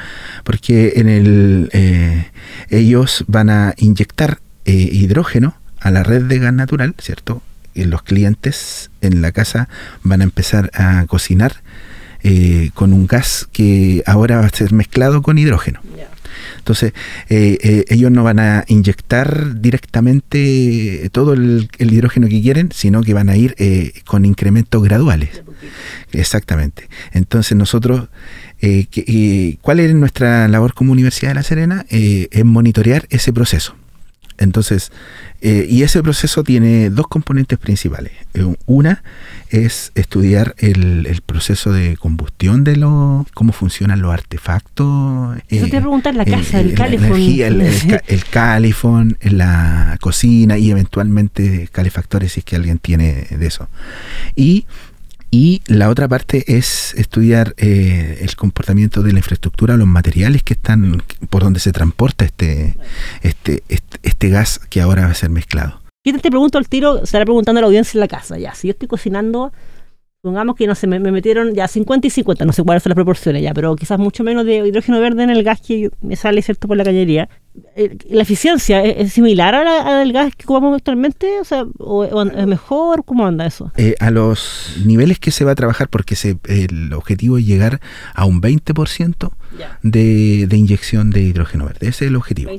Porque 0.44 0.94
en 0.96 1.08
el 1.08 1.70
eh, 1.72 2.26
ellos 2.68 3.24
van 3.26 3.48
a 3.50 3.74
inyectar 3.78 4.38
eh, 4.66 4.72
hidrógeno 4.92 5.54
a 5.80 5.90
la 5.90 6.02
red 6.02 6.24
de 6.24 6.38
gas 6.38 6.52
natural, 6.52 6.94
¿cierto? 6.98 7.40
Y 7.74 7.84
los 7.84 8.02
clientes 8.02 8.90
en 9.00 9.22
la 9.22 9.32
casa 9.32 9.68
van 10.02 10.20
a 10.20 10.24
empezar 10.24 10.70
a 10.74 11.06
cocinar 11.06 11.52
eh, 12.22 12.70
con 12.74 12.92
un 12.92 13.06
gas 13.06 13.48
que 13.52 14.02
ahora 14.04 14.40
va 14.40 14.46
a 14.46 14.50
ser 14.50 14.72
mezclado 14.72 15.22
con 15.22 15.38
hidrógeno. 15.38 15.80
Entonces, 16.58 16.92
eh, 17.28 17.58
eh, 17.62 17.84
ellos 17.88 18.10
no 18.10 18.24
van 18.24 18.38
a 18.38 18.64
inyectar 18.68 19.60
directamente 19.60 21.08
todo 21.12 21.32
el, 21.32 21.68
hidrógeno 21.78 22.28
que 22.28 22.40
quieren, 22.40 22.70
sino 22.72 23.02
que 23.02 23.14
van 23.14 23.28
a 23.28 23.36
ir 23.36 23.54
eh, 23.58 23.92
con 24.04 24.24
incrementos 24.24 24.82
graduales. 24.82 25.42
Exactamente. 26.12 26.88
Entonces 27.12 27.56
nosotros, 27.56 28.08
eh, 28.60 28.86
eh, 28.94 29.56
¿cuál 29.60 29.80
es 29.80 29.94
nuestra 29.94 30.48
labor 30.48 30.74
como 30.74 30.92
Universidad 30.92 31.30
de 31.30 31.34
La 31.34 31.42
Serena? 31.42 31.86
Es 31.90 32.44
monitorear 32.44 33.06
ese 33.10 33.32
proceso. 33.32 33.74
Entonces, 34.38 34.92
eh, 35.40 35.66
y 35.68 35.82
ese 35.82 36.02
proceso 36.02 36.42
tiene 36.44 36.90
dos 36.90 37.06
componentes 37.08 37.58
principales. 37.58 38.12
Eh, 38.34 38.54
Una 38.66 39.02
es 39.50 39.92
estudiar 39.94 40.54
el, 40.58 41.06
el 41.06 41.20
proceso 41.22 41.72
de 41.72 41.96
combustión 41.96 42.64
de 42.64 42.76
los, 42.76 43.26
cómo 43.34 43.52
funcionan 43.52 44.00
los 44.00 44.12
artefactos. 44.12 45.36
Eso 45.48 45.64
te 45.64 45.68
iba 45.68 45.78
a 45.78 45.82
preguntar, 45.82 46.14
la 46.14 46.22
eh, 46.24 46.30
casa, 46.30 46.60
el 46.60 46.70
la 46.70 46.74
calefón. 46.74 47.06
energía, 47.06 47.48
el, 47.48 47.60
el 47.60 48.00
el 48.06 48.24
calefón, 48.24 49.18
la 49.22 49.96
cocina 50.00 50.58
y 50.58 50.70
eventualmente 50.70 51.68
calefactores 51.70 52.32
si 52.32 52.40
es 52.40 52.44
que 52.44 52.56
alguien 52.56 52.78
tiene 52.78 53.26
de 53.30 53.46
eso. 53.46 53.68
Y 54.36 54.66
y 55.30 55.62
la 55.66 55.90
otra 55.90 56.08
parte 56.08 56.56
es 56.56 56.94
estudiar 56.94 57.54
eh, 57.58 58.18
el 58.22 58.34
comportamiento 58.36 59.02
de 59.02 59.12
la 59.12 59.18
infraestructura, 59.18 59.76
los 59.76 59.86
materiales 59.86 60.42
que 60.42 60.54
están 60.54 61.02
por 61.28 61.42
donde 61.42 61.60
se 61.60 61.72
transporta 61.72 62.24
este, 62.24 62.76
este, 63.22 63.62
este, 63.68 63.98
este 64.02 64.28
gas 64.30 64.58
que 64.70 64.80
ahora 64.80 65.04
va 65.04 65.10
a 65.10 65.14
ser 65.14 65.30
mezclado. 65.30 65.80
Yo 66.04 66.18
te 66.18 66.30
pregunto 66.30 66.56
al 66.56 66.68
tiro, 66.68 66.98
se 66.98 67.04
estará 67.04 67.24
preguntando 67.24 67.58
a 67.58 67.62
la 67.62 67.66
audiencia 67.66 67.98
en 67.98 68.00
la 68.00 68.08
casa, 68.08 68.38
ya, 68.38 68.54
si 68.54 68.68
yo 68.68 68.72
estoy 68.72 68.88
cocinando, 68.88 69.52
pongamos 70.20 70.56
que 70.56 70.66
no 70.66 70.74
sé, 70.74 70.86
me, 70.88 70.98
me 70.98 71.12
metieron 71.12 71.54
ya 71.54 71.68
50 71.68 72.06
y 72.06 72.10
50, 72.10 72.44
no 72.44 72.52
sé 72.52 72.62
cuáles 72.64 72.82
son 72.82 72.90
las 72.90 72.96
proporciones 72.96 73.40
ya, 73.42 73.54
pero 73.54 73.76
quizás 73.76 73.98
mucho 74.00 74.24
menos 74.24 74.44
de 74.44 74.56
hidrógeno 74.66 75.00
verde 75.00 75.22
en 75.22 75.30
el 75.30 75.44
gas 75.44 75.60
que 75.60 75.80
yo- 75.82 75.90
me 76.02 76.16
sale, 76.16 76.42
¿cierto?, 76.42 76.66
por 76.66 76.76
la 76.76 76.82
cañería. 76.84 77.28
Eh, 77.76 77.96
¿La 78.10 78.22
eficiencia 78.22 78.84
es, 78.84 78.96
es 79.06 79.12
similar 79.12 79.54
a 79.54 79.62
la- 79.64 80.00
al 80.02 80.12
gas 80.12 80.34
que 80.34 80.44
ocupamos 80.44 80.74
actualmente? 80.76 81.38
O 81.40 81.44
sea, 81.44 81.62
o, 81.78 82.04
o 82.04 82.22
es 82.26 82.46
mejor? 82.48 83.04
¿Cómo 83.04 83.26
anda 83.26 83.46
eso? 83.46 83.72
Eh, 83.76 83.94
a 84.00 84.10
los 84.10 84.76
niveles 84.84 85.20
que 85.20 85.30
se 85.30 85.44
va 85.44 85.52
a 85.52 85.54
trabajar, 85.54 85.88
porque 85.88 86.16
se, 86.16 86.36
el 86.48 86.92
objetivo 86.94 87.38
es 87.38 87.46
llegar 87.46 87.80
a 88.14 88.24
un 88.24 88.40
20% 88.40 89.30
Ya. 89.58 89.78
de, 89.82 90.46
de 90.48 90.56
inyección 90.56 91.10
de 91.10 91.22
hidrógeno 91.22 91.66
verde. 91.66 91.88
Ese 91.88 92.06
es 92.06 92.10
el 92.10 92.16
objetivo. 92.16 92.50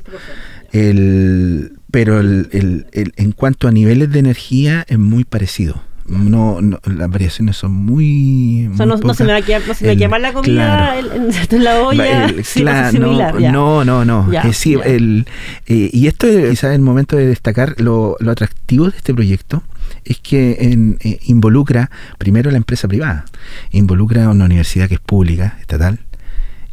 El, 0.71 1.73
pero 1.91 2.19
el- 2.19 2.47
el- 2.93 3.13
en 3.17 3.31
cuanto 3.33 3.67
a 3.67 3.71
niveles 3.71 4.11
de 4.11 4.19
energía 4.19 4.85
es 4.87 4.97
muy 4.99 5.23
parecido. 5.25 5.81
No, 6.09 6.59
no, 6.61 6.79
las 6.85 7.09
variaciones 7.09 7.55
son 7.57 7.71
muy, 7.71 8.67
O 8.73 8.75
sea, 8.77 8.85
muy 8.85 8.95
no, 8.99 9.01
no 9.07 9.13
se 9.13 9.23
me 9.23 9.31
va 9.33 9.37
a 9.37 9.41
no 9.41 9.73
se 9.73 9.83
me 9.83 9.87
va 9.87 9.89
a 9.89 9.93
El- 9.93 9.97
quemar 9.99 10.21
la 10.21 10.33
comida 10.33 10.95
claro. 11.01 11.07
en- 11.51 11.63
la 11.63 11.81
olla. 11.81 12.25
El- 12.25 12.43
sí, 12.45 12.61
claro, 12.61 12.91
similar, 12.91 13.33
no, 13.35 13.39
ya. 13.39 13.51
no, 13.51 13.85
no, 13.85 14.05
no. 14.05 14.31
Ya, 14.31 14.41
Eh, 14.41 14.53
sí, 14.53 14.75
el, 14.83 15.27
eh, 15.67 15.89
y 15.93 16.07
esto 16.07 16.27
es 16.27 16.49
quizás 16.51 16.73
el 16.73 16.81
momento 16.81 17.15
de 17.15 17.27
destacar 17.27 17.75
lo, 17.79 18.15
lo 18.19 18.31
atractivo 18.31 18.89
de 18.89 18.97
este 18.97 19.13
proyecto 19.13 19.63
es 20.05 20.17
que 20.19 20.57
en- 20.61 20.97
eh, 21.01 21.19
involucra 21.27 21.89
primero 22.17 22.49
a 22.49 22.51
la 22.51 22.57
empresa 22.57 22.87
privada, 22.87 23.25
involucra 23.71 24.25
a 24.25 24.29
una 24.29 24.45
universidad 24.45 24.87
que 24.87 24.95
es 24.95 24.99
pública, 24.99 25.57
estatal 25.61 25.99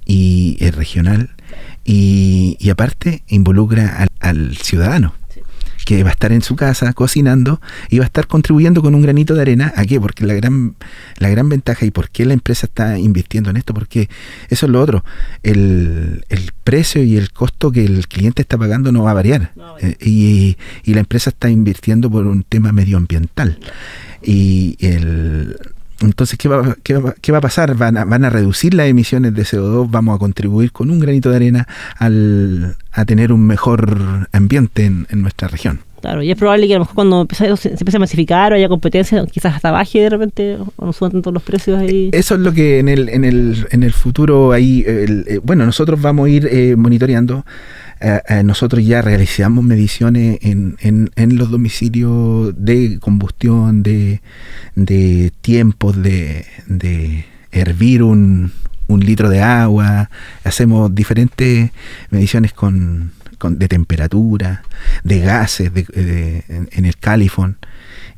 y 0.04 0.56
es 0.60 0.74
regional 0.74 1.30
y, 1.84 2.56
y 2.60 2.70
aparte 2.70 3.22
involucra 3.28 3.96
al, 3.98 4.08
al 4.20 4.56
ciudadano 4.56 5.14
que 5.86 6.02
va 6.02 6.10
a 6.10 6.12
estar 6.12 6.32
en 6.32 6.42
su 6.42 6.56
casa 6.56 6.92
cocinando 6.94 7.60
y 7.90 8.00
va 8.00 8.04
a 8.04 8.06
estar 8.06 8.26
contribuyendo 8.26 8.82
con 8.82 8.96
un 8.96 9.02
granito 9.02 9.34
de 9.34 9.42
arena. 9.42 9.72
¿A 9.76 9.84
qué? 9.84 10.00
Porque 10.00 10.26
la 10.26 10.34
gran, 10.34 10.74
la 11.18 11.28
gran 11.28 11.48
ventaja 11.48 11.86
y 11.86 11.92
por 11.92 12.10
qué 12.10 12.26
la 12.26 12.34
empresa 12.34 12.66
está 12.66 12.98
invirtiendo 12.98 13.50
en 13.50 13.56
esto, 13.56 13.72
porque 13.72 14.10
eso 14.50 14.66
es 14.66 14.72
lo 14.72 14.80
otro. 14.82 15.04
El, 15.44 16.24
el 16.28 16.50
precio 16.64 17.04
y 17.04 17.16
el 17.16 17.30
costo 17.30 17.70
que 17.70 17.84
el 17.84 18.08
cliente 18.08 18.42
está 18.42 18.58
pagando 18.58 18.90
no 18.90 19.04
va 19.04 19.12
a 19.12 19.14
variar. 19.14 19.52
Eh, 19.80 19.96
y, 20.00 20.56
y 20.82 20.94
la 20.94 21.00
empresa 21.00 21.30
está 21.30 21.50
invirtiendo 21.50 22.10
por 22.10 22.26
un 22.26 22.42
tema 22.42 22.72
medioambiental. 22.72 23.60
Y 24.24 24.76
el, 24.80 25.56
entonces, 26.00 26.38
¿qué 26.38 26.48
va, 26.48 26.76
qué 26.82 26.94
va- 26.94 27.14
qué 27.20 27.32
va 27.32 27.38
a 27.38 27.40
pasar? 27.40 27.74
Van 27.74 27.96
a, 27.96 28.04
van 28.04 28.24
a 28.24 28.30
reducir 28.30 28.74
las 28.74 28.86
emisiones 28.88 29.34
de 29.34 29.42
CO2, 29.42 29.90
vamos 29.90 30.16
a 30.16 30.18
contribuir 30.18 30.72
con 30.72 30.90
un 30.90 31.00
granito 31.00 31.30
de 31.30 31.36
arena 31.36 31.66
al, 31.98 32.76
a 32.92 33.04
tener 33.04 33.32
un 33.32 33.46
mejor 33.46 34.28
ambiente 34.32 34.84
en, 34.84 35.06
en 35.10 35.22
nuestra 35.22 35.48
región. 35.48 35.80
Claro, 36.02 36.22
y 36.22 36.30
es 36.30 36.36
probable 36.36 36.68
que 36.68 36.74
a 36.74 36.76
lo 36.78 36.82
mejor 36.84 36.94
cuando 36.94 37.22
empiece, 37.22 37.48
se, 37.56 37.62
se 37.62 37.68
empiece 37.70 37.96
a 37.96 38.00
masificar 38.00 38.52
o 38.52 38.54
haya 38.56 38.68
competencia, 38.68 39.24
quizás 39.26 39.54
hasta 39.56 39.70
baje 39.72 40.00
de 40.02 40.10
repente 40.10 40.58
o 40.76 40.84
no 40.86 40.92
suban 40.92 41.12
tanto 41.12 41.32
los 41.32 41.42
precios 41.42 41.78
ahí. 41.80 42.10
Eso 42.12 42.34
es 42.34 42.40
lo 42.42 42.52
que 42.52 42.78
en 42.78 42.88
el, 42.88 43.08
en 43.08 43.24
el, 43.24 43.66
en 43.70 43.82
el 43.82 43.92
futuro 43.92 44.52
ahí, 44.52 44.84
el- 44.86 45.24
eh, 45.26 45.40
bueno, 45.42 45.64
nosotros 45.64 46.00
vamos 46.00 46.26
a 46.26 46.30
ir 46.30 46.46
eh, 46.50 46.76
monitoreando. 46.76 47.44
Eh, 48.00 48.20
eh, 48.28 48.42
nosotros 48.44 48.84
ya 48.84 49.00
realizamos 49.00 49.64
mediciones 49.64 50.38
en, 50.42 50.76
en, 50.80 51.10
en 51.16 51.36
los 51.38 51.50
domicilios 51.50 52.52
de 52.56 52.98
combustión, 53.00 53.82
de, 53.82 54.20
de 54.74 55.32
tiempos 55.40 56.02
de, 56.02 56.44
de 56.66 57.24
hervir 57.52 58.02
un, 58.02 58.52
un 58.86 59.00
litro 59.00 59.30
de 59.30 59.40
agua. 59.40 60.10
Hacemos 60.44 60.94
diferentes 60.94 61.70
mediciones 62.10 62.52
con, 62.52 63.12
con- 63.38 63.58
de 63.58 63.66
temperatura, 63.68 64.62
de 65.02 65.20
gases 65.20 65.72
de- 65.72 66.44
en, 66.72 66.84
el 66.84 66.96
califón 66.98 67.56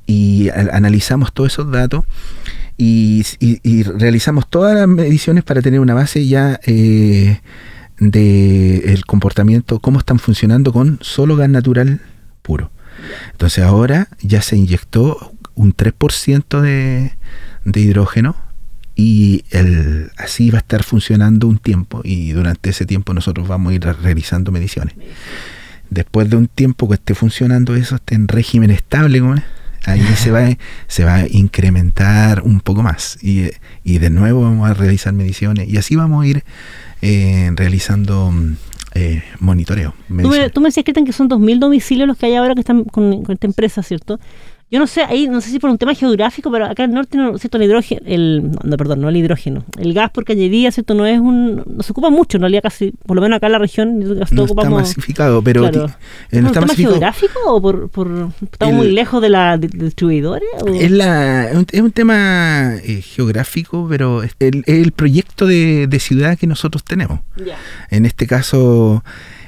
y 0.06 0.48
analizamos 0.50 1.32
todos 1.32 1.52
esos 1.52 1.70
datos 1.70 2.04
y, 2.76 3.24
y- 3.40 3.60
y 3.62 3.82
realizamos 3.84 4.48
todas 4.48 4.74
las 4.74 4.88
mediciones 4.88 5.44
para 5.44 5.62
tener 5.62 5.80
una 5.80 5.94
base 5.94 6.26
ya 6.26 6.58
eh, 6.66 7.40
de 7.98 8.92
el 8.92 9.04
comportamiento, 9.04 9.80
cómo 9.80 9.98
están 9.98 10.18
funcionando 10.18 10.72
con 10.72 10.98
solo 11.00 11.36
gas 11.36 11.48
natural 11.48 12.00
puro. 12.42 12.70
Entonces 13.32 13.64
ahora 13.64 14.08
ya 14.20 14.42
se 14.42 14.56
inyectó 14.56 15.32
un 15.54 15.74
3% 15.74 16.60
de, 16.60 17.12
de 17.64 17.80
hidrógeno 17.80 18.36
y 18.94 19.44
el, 19.50 20.10
así 20.16 20.50
va 20.50 20.58
a 20.58 20.60
estar 20.60 20.82
funcionando 20.82 21.46
un 21.46 21.58
tiempo 21.58 22.00
y 22.04 22.32
durante 22.32 22.70
ese 22.70 22.84
tiempo 22.84 23.14
nosotros 23.14 23.46
vamos 23.46 23.70
a 23.72 23.74
ir 23.76 23.82
realizando 23.84 24.50
mediciones. 24.50 24.94
Después 25.90 26.28
de 26.28 26.36
un 26.36 26.48
tiempo 26.48 26.88
que 26.88 26.94
esté 26.94 27.14
funcionando 27.14 27.76
eso, 27.76 27.94
esté 27.94 28.14
en 28.14 28.28
régimen 28.28 28.70
estable, 28.70 29.20
¿cómo 29.20 29.34
es? 29.36 29.42
Ahí 29.88 30.02
se 30.16 30.30
va, 30.30 30.48
se 30.86 31.04
va 31.04 31.16
a 31.16 31.28
incrementar 31.28 32.42
un 32.42 32.60
poco 32.60 32.82
más 32.82 33.18
y, 33.22 33.50
y 33.84 33.98
de 33.98 34.10
nuevo 34.10 34.42
vamos 34.42 34.68
a 34.68 34.74
realizar 34.74 35.12
mediciones 35.12 35.68
y 35.68 35.76
así 35.76 35.96
vamos 35.96 36.24
a 36.24 36.26
ir 36.26 36.44
eh, 37.02 37.50
realizando 37.54 38.32
eh, 38.94 39.22
monitoreo. 39.40 39.94
Tú 40.08 40.28
me, 40.28 40.50
tú 40.50 40.60
me 40.60 40.68
decías, 40.68 40.84
Cristian, 40.84 41.06
que 41.06 41.12
son 41.12 41.28
2.000 41.28 41.58
domicilios 41.58 42.08
los 42.08 42.16
que 42.16 42.26
hay 42.26 42.34
ahora 42.34 42.54
que 42.54 42.60
están 42.60 42.84
con, 42.84 43.22
con 43.22 43.34
esta 43.34 43.46
empresa, 43.46 43.82
¿cierto? 43.82 44.18
Yo 44.70 44.78
no 44.78 44.86
sé, 44.86 45.00
ahí 45.02 45.28
no 45.28 45.40
sé 45.40 45.48
si 45.50 45.58
por 45.58 45.70
un 45.70 45.78
tema 45.78 45.94
geográfico, 45.94 46.50
pero 46.50 46.66
acá 46.66 46.84
en 46.84 46.90
el 46.90 46.96
norte, 46.96 47.16
no, 47.16 47.38
¿cierto? 47.38 47.56
El 47.56 47.62
hidrógeno, 47.64 48.02
el, 48.04 48.50
no, 48.64 48.76
perdón, 48.76 49.00
no 49.00 49.08
el 49.08 49.16
hidrógeno, 49.16 49.64
el 49.78 49.94
gas 49.94 50.10
por 50.10 50.24
cañería, 50.26 50.70
¿cierto? 50.70 50.92
No 50.92 51.06
es 51.06 51.18
un, 51.18 51.62
no 51.66 51.82
se 51.82 51.92
ocupa 51.92 52.10
mucho, 52.10 52.36
en 52.36 52.42
realidad 52.42 52.62
casi, 52.64 52.92
por 53.06 53.16
lo 53.16 53.22
menos 53.22 53.38
acá 53.38 53.46
en 53.46 53.52
la 53.52 53.58
región, 53.60 53.98
no 53.98 54.06
todos 54.14 54.30
está 54.30 54.42
ocupamos... 54.42 54.80
masificado, 54.80 55.40
pero 55.42 55.62
claro. 55.62 55.86
ti- 55.86 55.92
¿Es 55.92 56.28
por 56.30 56.42
no 56.42 56.48
un 56.48 56.52
tema 56.54 56.74
geográfico 56.74 57.38
o 57.46 57.62
por, 57.62 57.88
por 57.88 58.28
estamos 58.52 58.74
muy 58.74 58.90
lejos 58.92 59.22
de 59.22 59.28
la 59.30 59.56
de, 59.56 59.68
de 59.68 59.84
distribuidores? 59.86 60.48
o- 60.60 60.68
Es, 60.74 60.90
la, 60.90 61.50
es 61.50 61.80
un, 61.80 61.90
tema 61.92 62.74
eh, 62.84 63.00
geográfico, 63.00 63.86
pero 63.88 64.22
es 64.22 64.32
el, 64.38 64.92
proyecto 64.92 65.46
de, 65.46 65.86
de 65.86 65.98
ciudad 65.98 66.36
que 66.38 66.46
nosotros 66.46 66.84
tenemos. 66.84 67.20
En 67.90 68.04
este 68.04 68.26
caso, 68.26 69.02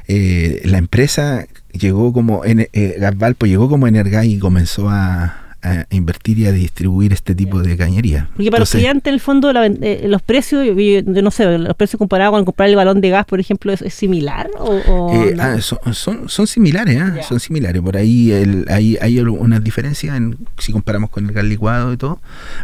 eh, 0.09 0.63
la 0.65 0.79
empresa 0.79 1.47
llegó 1.73 2.13
como, 2.13 2.45
en, 2.45 2.69
eh, 2.73 2.97
Gasvalpo 2.99 3.47
llegó 3.47 3.69
como 3.69 3.87
Energay 3.87 4.35
y 4.35 4.39
comenzó 4.39 4.89
a, 4.89 5.51
a 5.63 5.85
invertir 5.91 6.39
y 6.39 6.47
a 6.47 6.53
distribuir 6.53 7.13
este 7.13 7.35
tipo 7.35 7.61
de 7.61 7.77
cañería. 7.77 8.29
Porque 8.35 8.51
para 8.51 8.61
los 8.61 8.71
Entonces, 8.71 8.81
clientes, 8.81 9.11
en 9.11 9.15
el 9.15 9.21
fondo, 9.21 9.53
la 9.53 9.67
eh, 9.67 10.05
los 10.07 10.23
precios, 10.23 10.65
yo, 10.65 11.23
no 11.23 11.31
sé, 11.31 11.59
los 11.59 11.77
precios 11.77 11.99
comparados 11.99 12.35
con 12.35 12.45
comprar 12.45 12.69
el 12.71 12.77
balón 12.77 13.01
de 13.01 13.11
gas, 13.11 13.27
por 13.27 13.41
ejemplo, 13.41 13.73
¿es, 13.73 13.83
es 13.83 13.93
similar? 13.93 14.51
O, 14.59 14.71
o 14.71 15.23
eh, 15.23 15.35
no? 15.37 15.43
ah, 15.43 15.61
son, 15.61 15.79
son, 15.93 16.29
son 16.29 16.47
similares, 16.47 16.99
¿ah? 17.01 17.23
Son 17.23 17.41
similares. 17.41 17.83
Por 17.83 17.97
ahí 17.97 18.33
el, 18.33 18.65
hay, 18.69 18.97
hay 19.01 19.19
algunas 19.19 19.63
diferencias 19.63 20.17
en, 20.17 20.39
si 20.59 20.73
comparamos 20.73 21.11
con 21.11 21.27
el 21.27 21.33
gas 21.33 21.45
licuado 21.45 21.93
y 21.93 21.97
todo, 21.97 22.21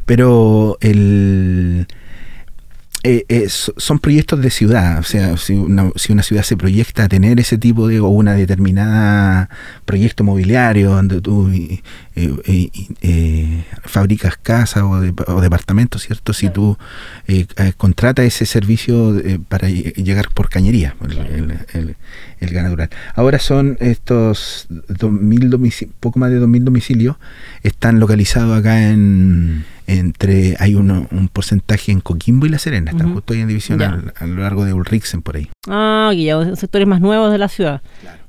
pero 0.07 0.79
el 0.81 1.87
eh, 3.09 3.25
eh, 3.29 3.49
so- 3.49 3.73
son 3.77 3.99
proyectos 3.99 4.40
de 4.42 4.51
ciudad, 4.51 4.99
o 4.99 5.03
sea, 5.03 5.37
si 5.37 5.55
una, 5.55 5.90
si 5.97 6.12
una 6.12 6.23
ciudad 6.23 6.42
se 6.42 6.57
proyecta 6.57 7.05
a 7.05 7.09
tener 7.09 7.38
ese 7.40 7.57
tipo 7.59 7.87
de, 7.88 8.01
o 8.01 8.09
una 8.09 8.35
determinada 8.35 9.49
proyecto 9.85 10.25
mobiliario 10.25 10.90
donde 10.90 11.21
tú 11.21 11.51
eh, 12.14 13.64
fabricas 13.85 14.37
casas 14.42 14.83
o, 14.83 15.01
de- 15.01 15.14
o 15.27 15.40
departamentos, 15.40 16.03
¿cierto? 16.03 16.33
Si 16.33 16.49
tú 16.51 16.77
eh, 17.29 17.47
eh, 17.57 17.73
contratas 17.77 18.25
ese 18.27 18.47
servicio 18.47 19.16
eh, 19.19 19.38
para 19.49 19.69
lle- 19.69 19.95
llegar 19.95 20.29
por 20.35 20.49
cañería, 20.49 20.97
el, 21.05 21.19
el, 21.19 21.59
el- 21.75 21.97
el 22.40 22.51
gas 22.51 22.64
natural. 22.64 22.90
Ahora 23.14 23.38
son 23.38 23.77
estos 23.81 24.66
2000 24.88 25.49
domicilios, 25.51 25.95
poco 26.01 26.19
más 26.19 26.31
de 26.31 26.40
2.000 26.40 26.64
domicilios, 26.64 27.16
están 27.62 27.99
localizados 28.01 28.59
acá 28.59 28.88
en 28.90 29.64
entre 29.87 30.57
hay 30.59 30.75
uno, 30.75 31.07
un 31.11 31.29
porcentaje 31.29 31.92
en 31.92 32.01
Coquimbo 32.01 32.46
y 32.46 32.49
La 32.49 32.59
Serena, 32.59 32.90
están 32.90 33.12
justo 33.14 33.33
ahí 33.35 33.40
en 33.40 33.49
división 33.49 33.79
al- 33.83 34.12
a 34.18 34.27
lo 34.27 34.42
largo 34.42 34.64
de 34.64 34.72
Ulrixen 34.72 35.22
por 35.22 35.37
ahí. 35.37 35.49
Ah, 35.68 36.12
ya, 36.16 36.33
en 36.40 36.57
sectores 36.57 36.87
más 36.88 37.01
nuevos 37.01 37.31
de 37.33 37.38
la 37.38 37.49
ciudad. 37.49 37.83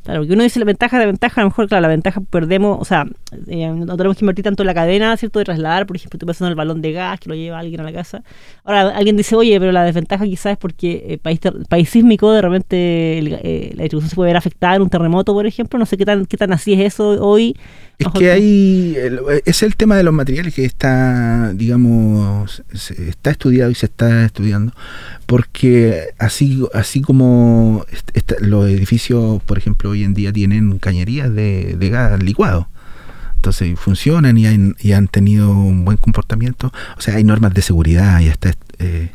Claro, 0.04 0.22
porque 0.22 0.36
uno 0.36 0.44
dice 0.44 0.58
la 0.60 0.66
ventaja 0.66 1.00
de 1.00 1.06
ventaja, 1.06 1.42
a 1.42 1.44
lo 1.44 1.50
mejor, 1.50 1.68
claro, 1.68 1.82
la 1.82 1.90
ventaja 1.90 2.22
perdemos, 2.22 2.78
o 2.80 2.86
sea, 2.86 3.06
eh, 3.48 3.68
no 3.68 3.98
tenemos 3.98 4.16
que 4.16 4.24
invertir 4.24 4.46
tanto 4.46 4.64
en 4.64 4.68
la 4.68 4.74
cadena, 4.74 5.18
¿cierto? 5.18 5.40
De 5.40 5.44
trasladar, 5.44 5.86
por 5.86 5.98
ejemplo, 5.98 6.16
estoy 6.16 6.28
pensando 6.28 6.48
en 6.48 6.52
el 6.52 6.56
balón 6.56 6.82
de 6.82 6.94
gas 6.94 7.20
que 7.20 7.28
lo 7.28 7.36
lleva 7.36 7.60
alguien 7.60 7.82
a 7.82 7.84
la 7.84 7.92
casa. 7.92 8.24
Ahora, 8.64 8.96
alguien 8.96 9.18
dice, 9.18 9.36
oye, 9.36 9.60
pero 9.60 9.74
la 9.74 9.84
desventaja 9.84 10.24
quizás 10.24 10.54
es 10.54 10.58
porque 10.58 11.04
eh, 11.10 11.18
país, 11.18 11.42
país 11.68 11.90
sísmico, 11.90 12.32
de 12.32 12.42
repente 12.42 13.18
el- 13.20 13.34
eh, 13.44 13.74
la 13.76 13.84
distribución 13.84 14.10
se 14.10 14.16
puede 14.16 14.30
ver 14.30 14.38
afectada 14.38 14.76
en 14.78 14.84
un 14.84 14.90
terremoto, 14.90 15.34
por 15.34 15.46
ejemplo. 15.46 15.78
No 15.78 15.86
sé 15.86 15.98
qué 15.98 16.06
tan, 16.06 16.26
qué 16.26 16.38
tan 16.38 16.54
así 16.54 16.72
es 16.72 16.80
eso 16.94 17.10
hoy. 17.22 17.58
Es 18.00 18.08
que 18.20 18.30
hay, 18.32 18.96
el- 18.96 19.20
es 19.46 19.64
el 19.64 19.76
tema 19.76 19.96
de 19.98 20.04
los 20.04 20.14
materiales 20.14 20.54
que 20.54 20.66
está, 20.66 21.52
digamos, 21.54 22.62
está 22.72 23.32
estudiado 23.32 23.72
y 23.72 23.76
se 23.76 23.88
está 23.88 24.24
estudiando, 24.26 24.74
porque 25.26 26.10
así, 26.20 26.64
así 26.74 27.02
como 27.02 27.86
los 28.42 28.68
edificios, 28.70 29.42
por 29.44 29.58
ejemplo, 29.58 29.90
hoy 29.90 30.04
en 30.04 30.14
día 30.14 30.32
tienen 30.32 30.78
cañerías 30.78 31.34
de, 31.34 31.76
de 31.78 31.90
gas 31.90 32.22
licuado, 32.22 32.70
entonces 33.36 33.80
funcionan 33.80 34.38
y, 34.38 34.46
han- 34.46 34.76
y 34.80 34.92
han 34.92 35.08
tenido 35.08 35.50
un 35.50 35.84
buen 35.84 35.98
comportamiento, 35.98 36.72
o 36.98 37.02
sea, 37.02 37.16
hay 37.16 37.24
normas 37.24 37.54
de 37.56 37.62
seguridad 37.64 38.20
y 38.20 38.30
hasta 38.30 38.54
eh, 38.80 39.10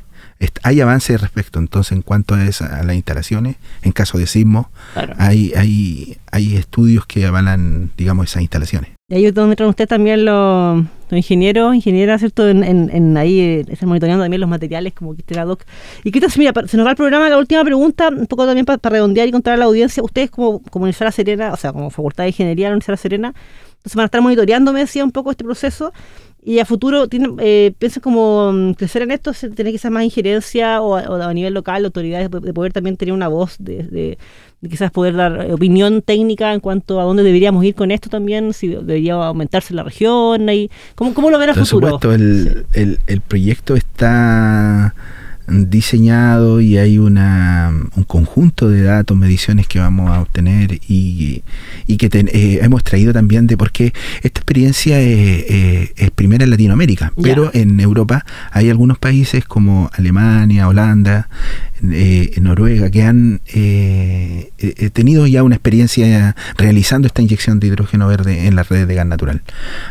hay 0.63 0.81
avances 0.81 1.21
respecto, 1.21 1.59
entonces 1.59 1.93
en 1.93 2.03
cuanto 2.03 2.35
a, 2.35 2.45
esa- 2.45 2.79
a 2.79 2.83
las 2.83 2.95
instalaciones, 2.97 3.57
en 3.83 3.93
caso 3.93 4.19
de 4.19 4.27
sismo, 4.27 4.71
Claro. 4.95 5.15
hay, 5.19 5.53
hay, 5.57 6.17
hay 6.31 6.57
estudios 6.57 7.07
que 7.07 7.27
avalan, 7.27 7.91
digamos, 7.97 8.27
esas 8.31 8.43
instalaciones. 8.43 8.91
Y 9.09 9.15
ahí 9.17 9.27
es 9.27 9.35
donde 9.35 9.53
entran 9.53 9.69
ustedes 9.69 9.89
también 9.89 10.25
los, 10.25 10.79
los 11.11 11.19
ingenieros, 11.19 11.75
ingenieras, 11.75 12.21
¿cierto? 12.21 12.49
En, 12.49 12.65
en, 12.65 12.89
en 12.91 13.17
ahí 13.19 13.41
eh, 13.41 13.65
están 13.69 13.89
monitoreando 13.91 14.25
también 14.25 14.41
los 14.41 14.49
materiales, 14.49 14.95
como 14.95 15.15
que 15.15 15.35
la 15.35 15.45
doc. 15.45 15.63
Y 16.03 16.11
que 16.13 16.21
mira, 16.39 16.53
se 16.67 16.77
nos 16.79 16.87
va 16.87 16.91
el 16.93 16.97
programa, 16.97 17.29
la 17.29 17.37
última 17.37 17.63
pregunta, 17.63 18.09
un 18.09 18.27
poco 18.27 18.47
también 18.47 18.65
para 18.65 18.79
redondear 18.83 19.29
y 19.29 19.31
contar 19.33 19.55
a 19.55 19.57
la 19.59 19.67
audiencia. 19.67 20.03
Ustedes 20.03 20.31
como, 20.31 20.61
como 20.63 20.85
Universidad 20.85 21.09
La 21.09 21.13
Serena, 21.13 21.53
o 21.53 21.57
sea, 21.59 21.73
como 21.75 21.91
Facultad 21.91 22.25
de 22.25 22.31
Ingeniería 22.31 22.67
de 22.67 22.71
la 22.71 22.75
Universidad 22.77 22.95
La 22.95 22.97
Serena, 23.03 23.35
entonces 23.77 23.97
van 23.97 24.05
a 24.05 24.07
estar 24.07 24.23
monitoreando, 24.23 24.73
me 24.73 24.81
decía, 24.81 25.05
un 25.05 25.11
poco 25.13 25.31
este 25.31 25.45
proceso. 25.45 25.93
Y 26.45 26.59
a 26.59 26.65
futuro, 26.65 27.07
tienen, 27.07 27.37
eh, 27.39 27.73
¿piensan 27.79 28.01
como 28.03 28.51
mm, 28.53 28.73
crecer 28.73 29.03
en 29.03 29.13
esto? 29.13 29.33
¿Tener 29.55 29.73
quizás 29.73 29.93
más 29.93 30.03
injerencia 30.03 30.81
o, 30.83 30.97
a- 30.97 31.03
o 31.09 31.15
a 31.23 31.33
nivel 31.33 31.55
local, 31.55 31.85
autoridades, 31.85 32.29
de, 32.29 32.41
de 32.41 32.53
poder 32.53 32.73
también 32.73 32.97
tener 32.97 33.13
una 33.15 33.29
voz, 33.29 33.55
de, 33.61 33.85
de- 33.85 34.19
de 34.61 34.69
quizás 34.69 34.91
poder 34.91 35.15
dar 35.15 35.47
eh, 35.49 35.53
opinión 35.53 36.03
técnica 36.03 36.53
en 36.53 36.59
cuanto 36.61 37.01
a 37.01 37.05
dónde 37.05 37.23
deberíamos 37.23 37.65
ir 37.65 37.77
con 37.77 37.93
esto 37.93 38.09
también? 38.11 38.53
Si 38.55 38.67
debería 38.69 39.15
aumentarse 39.15 39.73
la 39.73 39.85
región. 39.85 40.49
Y, 40.49 40.69
¿cómo, 40.97 41.15
¿Cómo 41.15 41.31
lo 41.31 41.39
ven 41.39 41.51
a 41.51 41.55
Por 41.55 41.65
futuro? 41.65 41.87
supuesto, 42.01 42.13
el, 42.13 42.67
el, 42.73 42.99
el 43.07 43.21
proyecto 43.21 43.77
está 43.77 44.95
diseñado 45.49 46.61
y 46.61 46.79
hay 46.79 46.99
una, 46.99 47.73
un 47.97 48.05
conjunto 48.05 48.69
de 48.69 48.83
datos, 48.83 49.17
mediciones 49.17 49.67
que 49.67 49.79
vamos 49.81 50.11
a 50.11 50.21
obtener 50.21 50.79
y, 50.89 51.43
y 51.87 51.97
que 51.97 52.09
ten- 52.09 52.31
eh, 52.33 52.61
hemos 52.63 52.85
traído 52.85 53.13
también 53.13 53.47
de 53.47 53.57
porque 53.57 53.93
esta 54.23 54.41
experiencia 54.41 55.01
es, 55.01 55.45
eh, 55.49 55.93
es 55.97 56.11
primera 56.13 56.45
en 56.45 56.51
Latinoamérica, 56.51 57.13
pero 57.23 57.51
en 57.55 57.79
Europa 57.81 58.25
hay 58.53 58.71
algunos 58.71 58.99
países 58.99 59.45
como 59.45 59.91
Alemania, 59.95 60.69
Holanda, 60.69 61.29
eh, 61.91 62.33
Noruega, 62.41 62.91
que 62.91 63.03
han 63.03 63.41
tenido 64.93 65.27
ya 65.27 65.43
una 65.43 65.57
experiencia 65.57 66.37
realizando 66.57 67.07
esta 67.07 67.23
inyección 67.23 67.59
de 67.61 67.67
hidrógeno 67.69 68.07
verde 68.07 68.47
en 68.47 68.55
las 68.55 68.69
redes 68.69 68.87
de 68.87 68.95
gas 68.95 69.07
natural. 69.07 69.43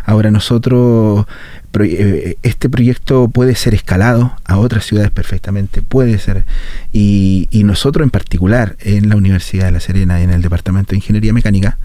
Ahora 0.05 0.31
nosotros, 0.31 1.25
este 1.73 2.69
proyecto 2.69 3.29
puede 3.29 3.55
ser 3.55 3.73
escalado 3.73 4.33
a 4.45 4.57
otras 4.57 4.85
ciudades 4.85 5.11
perfectamente, 5.11 5.81
puede 5.81 6.17
ser, 6.19 6.45
y, 6.91 7.47
y 7.51 7.63
nosotros 7.63 8.03
en 8.03 8.09
particular 8.11 8.75
en 8.81 9.09
la 9.09 9.15
Universidad 9.15 9.65
de 9.65 9.71
La 9.71 9.79
Serena, 9.79 10.21
en 10.21 10.29
el 10.31 10.41
Departamento 10.41 10.91
de 10.91 10.97
Ingeniería 10.97 11.33
Mecánica, 11.33 11.77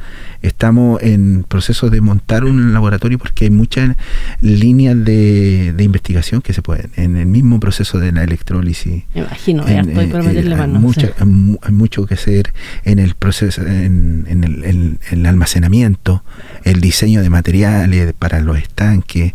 estamos 0.42 1.02
en 1.02 1.44
proceso 1.48 1.88
de 1.90 2.00
montar 2.00 2.44
un 2.44 2.72
laboratorio 2.72 3.18
porque 3.18 3.44
hay 3.46 3.50
muchas 3.50 3.96
líneas 4.40 4.96
de, 5.04 5.72
de 5.76 5.84
investigación 5.84 6.42
que 6.42 6.52
se 6.52 6.62
pueden, 6.62 6.90
en 6.96 7.16
el 7.16 7.26
mismo 7.26 7.58
proceso 7.60 7.98
de 7.98 8.12
la 8.12 8.22
electrólisis. 8.24 9.04
Me 9.14 9.20
imagino, 9.22 9.64
hay 9.66 9.74
En, 9.74 9.78
harto 9.88 10.00
ahí 10.00 10.06
eh, 10.06 10.10
para 10.10 10.24
eh, 10.24 10.26
meterle 10.28 10.54
hay, 10.54 10.60
mano. 10.60 10.80
mucha- 10.80 11.06
sí. 11.08 11.12
hay 11.18 11.26
mu- 11.26 11.58
hay 11.62 11.72
mucho 11.72 12.06
que 12.06 12.14
hacer 12.14 12.52
en 12.84 12.98
el 12.98 13.14
proceso, 13.14 13.62
en, 13.62 14.24
en 14.28 14.44
el, 14.44 14.64
en 14.64 14.98
el 15.10 15.26
almacenamiento, 15.26 16.22
el 16.64 16.80
diseño 16.80 17.22
de 17.22 17.30
materiales 17.30 18.12
para 18.18 18.40
los 18.40 18.58
estanques, 18.58 19.32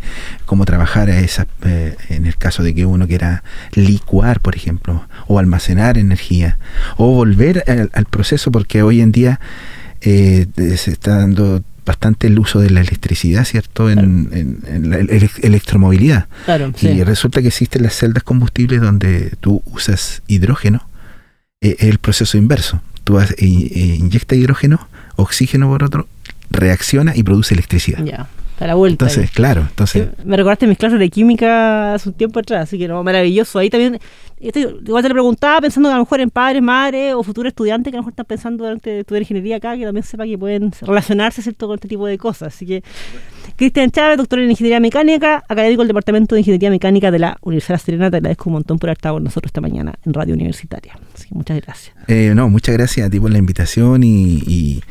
cómo 0.51 0.65
trabajar 0.65 1.09
a 1.09 1.17
esa, 1.21 1.47
eh, 1.63 1.95
en 2.09 2.25
el 2.25 2.35
caso 2.35 2.61
de 2.61 2.75
que 2.75 2.85
uno 2.85 3.07
quiera 3.07 3.41
licuar, 3.73 4.41
por 4.41 4.53
ejemplo, 4.57 5.07
o 5.27 5.39
almacenar 5.39 5.97
energía, 5.97 6.57
o 6.97 7.07
volver 7.15 7.63
al, 7.67 7.89
al 7.93 8.03
proceso, 8.05 8.51
porque 8.51 8.83
hoy 8.83 8.99
en 8.99 9.13
día 9.13 9.39
eh, 10.01 10.45
se 10.75 10.91
está 10.91 11.19
dando 11.19 11.63
bastante 11.85 12.27
el 12.27 12.37
uso 12.37 12.59
de 12.59 12.69
la 12.69 12.81
electricidad, 12.81 13.45
¿cierto? 13.45 13.89
En, 13.89 13.99
en- 14.33 14.59
en 14.67 14.89
la 14.89 14.97
ele- 14.97 15.31
electromovilidad. 15.41 16.25
Claro, 16.43 16.73
Y 16.75 16.79
sí. 16.79 17.03
resulta 17.05 17.41
que 17.41 17.47
existen 17.47 17.83
las 17.83 17.95
celdas 17.95 18.23
combustibles 18.23 18.81
donde 18.81 19.31
tú 19.39 19.63
usas 19.67 20.21
hidrógeno. 20.27 20.85
eh, 21.61 21.77
Es 21.79 21.87
el 21.87 21.99
proceso 21.99 22.37
inverso. 22.37 22.81
Tú 23.05 23.19
has- 23.19 23.31
eh, 23.31 23.35
eh, 23.39 23.95
inyectas 23.99 24.37
hidrógeno, 24.37 24.85
oxígeno 25.15 25.69
por 25.69 25.83
otro, 25.85 26.09
reacciona 26.49 27.15
y 27.15 27.23
produce 27.23 27.53
electricidad. 27.53 28.03
Ya, 28.03 28.27
a 28.61 28.67
la 28.67 28.75
vuelta. 28.75 29.05
ahí. 29.05 29.11
Entonces, 29.11 29.31
claro, 29.35 29.61
entonces, 29.61 30.07
me 30.23 30.37
recordaste 30.37 30.67
mis 30.67 30.77
clases 30.77 30.99
de 30.99 31.09
química 31.09 31.93
hace 31.95 32.09
un 32.09 32.15
tiempo 32.15 32.39
atrás, 32.39 32.63
así 32.63 32.77
que 32.77 32.87
no, 32.87 33.03
maravilloso. 33.03 33.59
Ahí 33.59 33.69
también, 33.69 33.99
igual 34.39 35.03
te 35.03 35.09
lo 35.09 35.15
preguntaba 35.15 35.61
pensando 35.61 35.89
que 35.89 35.93
a 35.93 35.97
lo 35.97 36.03
mejor 36.03 36.19
en 36.21 36.29
padres, 36.29 36.61
madres 36.61 37.13
o 37.13 37.23
futuros 37.23 37.49
estudiantes 37.49 37.91
que 37.91 37.97
a 37.97 37.99
lo 37.99 38.03
mejor 38.03 38.11
están 38.13 38.25
pensando 38.25 38.63
durante 38.63 38.99
estudiar 39.01 39.21
ingeniería 39.23 39.57
acá, 39.57 39.75
que 39.77 39.85
también 39.85 40.03
sepa 40.03 40.25
que 40.25 40.37
pueden 40.37 40.71
relacionarse 40.81 41.41
¿cierto? 41.41 41.67
con 41.67 41.75
este 41.75 41.87
tipo 41.87 42.05
de 42.07 42.17
cosas. 42.17 42.53
Así 42.55 42.65
que, 42.65 42.83
Cristian 43.55 43.91
Chávez, 43.91 44.17
doctor 44.17 44.39
en 44.39 44.49
Ingeniería 44.49 44.79
Mecánica, 44.79 45.43
académico 45.47 45.81
del 45.81 45.89
Departamento 45.89 46.35
de 46.35 46.41
Ingeniería 46.41 46.69
Mecánica 46.69 47.11
de 47.11 47.19
la 47.19 47.37
Universidad 47.41 47.75
de 47.75 47.83
Serena, 47.83 48.09
te 48.09 48.17
agradezco 48.17 48.49
un 48.49 48.53
montón 48.53 48.79
por 48.79 48.89
haber 48.89 48.97
estado 48.97 49.15
con 49.15 49.23
nosotros 49.23 49.49
esta 49.49 49.61
mañana 49.61 49.93
en 50.05 50.13
Radio 50.13 50.33
Universitaria. 50.33 50.97
Así 51.13 51.27
que 51.29 51.35
muchas 51.35 51.61
gracias. 51.61 51.95
eh, 52.07 52.31
no, 52.35 52.49
muchas 52.49 52.75
gracias 52.75 53.07
a 53.07 53.09
ti 53.09 53.19
por 53.19 53.29
la 53.31 53.37
invitación 53.37 54.03
y, 54.03 54.39
y, 54.47 54.81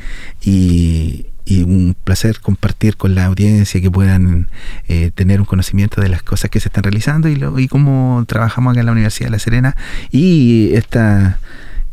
y- 0.43 1.25
y 1.45 1.63
un 1.63 1.95
placer 2.03 2.39
compartir 2.39 2.97
con 2.97 3.15
la 3.15 3.25
audiencia 3.25 3.81
que 3.81 3.91
puedan 3.91 4.49
eh, 4.87 5.11
tener 5.13 5.39
un 5.39 5.45
conocimiento 5.45 6.01
de 6.01 6.09
las 6.09 6.23
cosas 6.23 6.49
que 6.49 6.59
se 6.59 6.69
están 6.69 6.83
realizando 6.83 7.29
y, 7.29 7.35
lo, 7.35 7.57
y 7.59 7.67
cómo 7.67 8.23
trabajamos 8.27 8.71
acá 8.71 8.81
en 8.81 8.85
la 8.85 8.91
Universidad 8.91 9.27
de 9.27 9.31
La 9.31 9.39
Serena. 9.39 9.75
Y 10.11 10.71
estas 10.73 11.35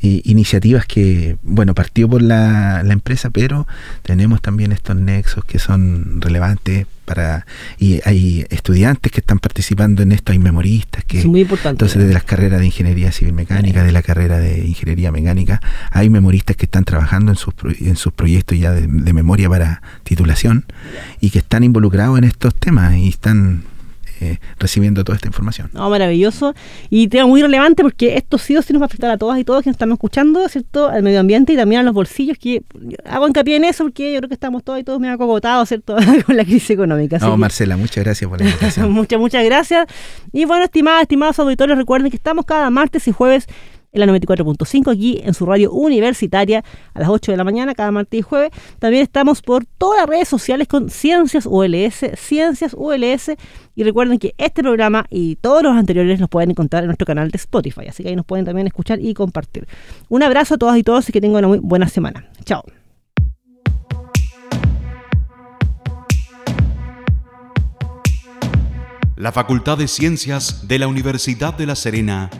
eh, 0.00 0.20
iniciativas 0.24 0.86
que, 0.86 1.36
bueno, 1.42 1.74
partió 1.74 2.08
por 2.08 2.22
la, 2.22 2.82
la 2.84 2.92
empresa, 2.92 3.30
pero 3.30 3.66
tenemos 4.02 4.40
también 4.40 4.72
estos 4.72 4.96
nexos 4.96 5.44
que 5.44 5.58
son 5.58 6.20
relevantes 6.20 6.86
para... 7.04 7.46
Y 7.78 8.00
hay 8.04 8.46
estudiantes 8.50 9.10
que 9.10 9.20
están 9.20 9.38
participando 9.38 10.02
en 10.02 10.12
esto, 10.12 10.32
hay 10.32 10.38
memoristas 10.38 11.04
que... 11.04 11.20
es 11.20 11.26
muy 11.26 11.40
importante. 11.40 11.84
Entonces, 11.84 12.06
de 12.06 12.12
las 12.12 12.22
carreras 12.22 12.60
de 12.60 12.66
ingeniería 12.66 13.10
civil 13.10 13.32
mecánica, 13.32 13.82
de 13.82 13.92
la 13.92 14.02
carrera 14.02 14.38
de 14.38 14.66
ingeniería 14.66 15.10
mecánica, 15.10 15.60
hay 15.90 16.10
memoristas 16.10 16.56
que 16.56 16.66
están 16.66 16.84
trabajando 16.84 17.32
en 17.32 17.36
sus, 17.36 17.54
en 17.80 17.96
sus 17.96 18.12
proyectos 18.12 18.58
ya 18.58 18.72
de, 18.72 18.86
de 18.86 19.12
memoria 19.12 19.48
para 19.48 19.82
titulación 20.04 20.66
y 21.20 21.30
que 21.30 21.38
están 21.38 21.64
involucrados 21.64 22.18
en 22.18 22.24
estos 22.24 22.54
temas 22.54 22.94
y 22.96 23.08
están 23.08 23.62
eh, 24.20 24.38
recibiendo 24.58 25.04
toda 25.04 25.16
esta 25.16 25.28
información. 25.28 25.70
No, 25.72 25.88
maravilloso. 25.90 26.54
Y 26.90 27.08
tema 27.08 27.26
muy 27.26 27.42
relevante 27.42 27.82
porque 27.82 28.16
esto 28.16 28.38
sí 28.38 28.56
o 28.56 28.62
sí 28.62 28.72
nos 28.72 28.80
va 28.82 28.84
a 28.84 28.88
afectar 28.88 29.10
a 29.10 29.18
todas 29.18 29.38
y 29.38 29.44
todos 29.44 29.62
quienes 29.62 29.74
estamos 29.74 29.94
escuchando, 29.96 30.48
¿cierto? 30.48 30.88
Al 30.88 31.02
medio 31.02 31.20
ambiente 31.20 31.52
y 31.52 31.56
también 31.56 31.80
a 31.80 31.84
los 31.84 31.94
bolsillos, 31.94 32.38
que 32.38 32.62
hago 33.04 33.28
hincapié 33.28 33.56
en 33.56 33.64
eso 33.64 33.84
porque 33.84 34.12
yo 34.12 34.18
creo 34.18 34.28
que 34.28 34.34
estamos 34.34 34.64
todos 34.64 34.78
y 34.80 34.84
todos 34.84 35.00
medio 35.00 35.14
acogotados, 35.14 35.68
¿cierto? 35.68 35.96
Con 36.26 36.36
la 36.36 36.44
crisis 36.44 36.70
económica. 36.70 37.18
No, 37.18 37.32
que- 37.32 37.36
Marcela, 37.38 37.76
muchas 37.76 38.04
gracias 38.04 38.28
por 38.28 38.40
la 38.40 38.46
invitación. 38.46 38.90
muchas, 38.92 39.20
muchas 39.20 39.44
gracias. 39.44 39.86
Y 40.32 40.44
bueno, 40.44 40.64
estimadas, 40.64 41.02
estimados 41.02 41.38
auditores, 41.38 41.76
recuerden 41.76 42.10
que 42.10 42.16
estamos 42.16 42.44
cada 42.44 42.70
martes 42.70 43.06
y 43.08 43.12
jueves 43.12 43.46
en 43.92 44.00
la 44.00 44.06
94.5 44.06 44.92
aquí 44.92 45.20
en 45.22 45.34
su 45.34 45.46
radio 45.46 45.72
universitaria 45.72 46.64
a 46.94 47.00
las 47.00 47.08
8 47.08 47.32
de 47.32 47.38
la 47.38 47.44
mañana, 47.44 47.74
cada 47.74 47.90
martes 47.90 48.20
y 48.20 48.22
jueves. 48.22 48.50
También 48.78 49.02
estamos 49.02 49.42
por 49.42 49.64
todas 49.64 50.00
las 50.00 50.08
redes 50.08 50.28
sociales 50.28 50.68
con 50.68 50.90
Ciencias 50.90 51.46
ULS, 51.46 52.12
Ciencias 52.16 52.74
ULS. 52.76 53.32
Y 53.74 53.84
recuerden 53.84 54.18
que 54.18 54.34
este 54.38 54.62
programa 54.62 55.06
y 55.10 55.36
todos 55.36 55.62
los 55.62 55.76
anteriores 55.76 56.20
los 56.20 56.28
pueden 56.28 56.50
encontrar 56.50 56.82
en 56.82 56.88
nuestro 56.88 57.06
canal 57.06 57.30
de 57.30 57.36
Spotify. 57.36 57.86
Así 57.88 58.02
que 58.02 58.10
ahí 58.10 58.16
nos 58.16 58.26
pueden 58.26 58.44
también 58.44 58.66
escuchar 58.66 59.00
y 59.00 59.14
compartir. 59.14 59.66
Un 60.08 60.22
abrazo 60.22 60.54
a 60.54 60.58
todas 60.58 60.76
y 60.76 60.82
todos 60.82 61.08
y 61.08 61.12
que 61.12 61.20
tengan 61.20 61.44
una 61.44 61.48
muy 61.48 61.58
buena 61.58 61.88
semana. 61.88 62.28
Chao. 62.44 62.64
La 69.16 69.32
Facultad 69.32 69.78
de 69.78 69.88
Ciencias 69.88 70.68
de 70.68 70.78
la 70.78 70.86
Universidad 70.86 71.52
de 71.54 71.66
La 71.66 71.74
Serena 71.74 72.30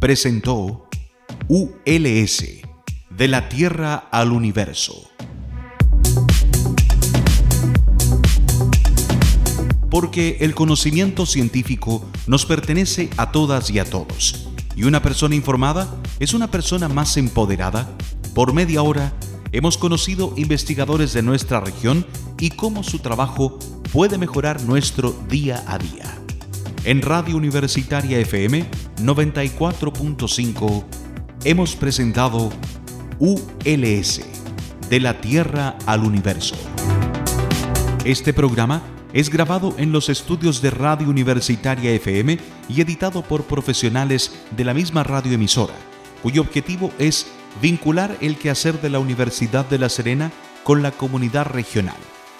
presentó 0.00 0.88
ULS, 1.46 2.44
de 3.10 3.28
la 3.28 3.50
Tierra 3.50 4.08
al 4.10 4.32
Universo. 4.32 5.10
Porque 9.90 10.38
el 10.40 10.54
conocimiento 10.54 11.26
científico 11.26 12.02
nos 12.26 12.46
pertenece 12.46 13.10
a 13.18 13.30
todas 13.30 13.68
y 13.70 13.78
a 13.78 13.84
todos. 13.84 14.48
Y 14.74 14.84
una 14.84 15.02
persona 15.02 15.34
informada 15.34 15.94
es 16.18 16.32
una 16.32 16.50
persona 16.50 16.88
más 16.88 17.18
empoderada. 17.18 17.94
Por 18.34 18.54
media 18.54 18.80
hora 18.80 19.12
hemos 19.52 19.76
conocido 19.76 20.32
investigadores 20.36 21.12
de 21.12 21.22
nuestra 21.22 21.60
región 21.60 22.06
y 22.38 22.50
cómo 22.50 22.82
su 22.84 23.00
trabajo 23.00 23.58
puede 23.92 24.16
mejorar 24.16 24.62
nuestro 24.62 25.12
día 25.28 25.62
a 25.66 25.76
día. 25.76 26.19
En 26.82 27.02
Radio 27.02 27.36
Universitaria 27.36 28.18
FM 28.20 28.64
94.5 29.02 30.84
hemos 31.44 31.76
presentado 31.76 32.50
ULS, 33.18 34.22
de 34.88 35.00
la 35.00 35.20
Tierra 35.20 35.76
al 35.84 36.04
Universo. 36.04 36.56
Este 38.06 38.32
programa 38.32 38.80
es 39.12 39.28
grabado 39.28 39.74
en 39.76 39.92
los 39.92 40.08
estudios 40.08 40.62
de 40.62 40.70
Radio 40.70 41.10
Universitaria 41.10 41.92
FM 41.92 42.38
y 42.70 42.80
editado 42.80 43.20
por 43.20 43.42
profesionales 43.44 44.32
de 44.56 44.64
la 44.64 44.72
misma 44.72 45.02
radioemisora, 45.02 45.74
cuyo 46.22 46.40
objetivo 46.40 46.90
es 46.98 47.26
vincular 47.60 48.16
el 48.22 48.38
quehacer 48.38 48.80
de 48.80 48.88
la 48.88 49.00
Universidad 49.00 49.68
de 49.68 49.78
La 49.78 49.90
Serena 49.90 50.32
con 50.64 50.82
la 50.82 50.92
comunidad 50.92 51.44
regional, 51.44 51.98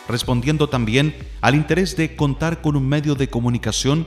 respondiendo 0.09 0.71
también 0.71 1.15
al 1.43 1.57
interés 1.57 1.95
de 1.95 2.17
contar 2.17 2.63
con 2.63 2.75
un 2.75 2.89
medio 2.89 3.15
de 3.15 3.29
comunicación 3.29 4.07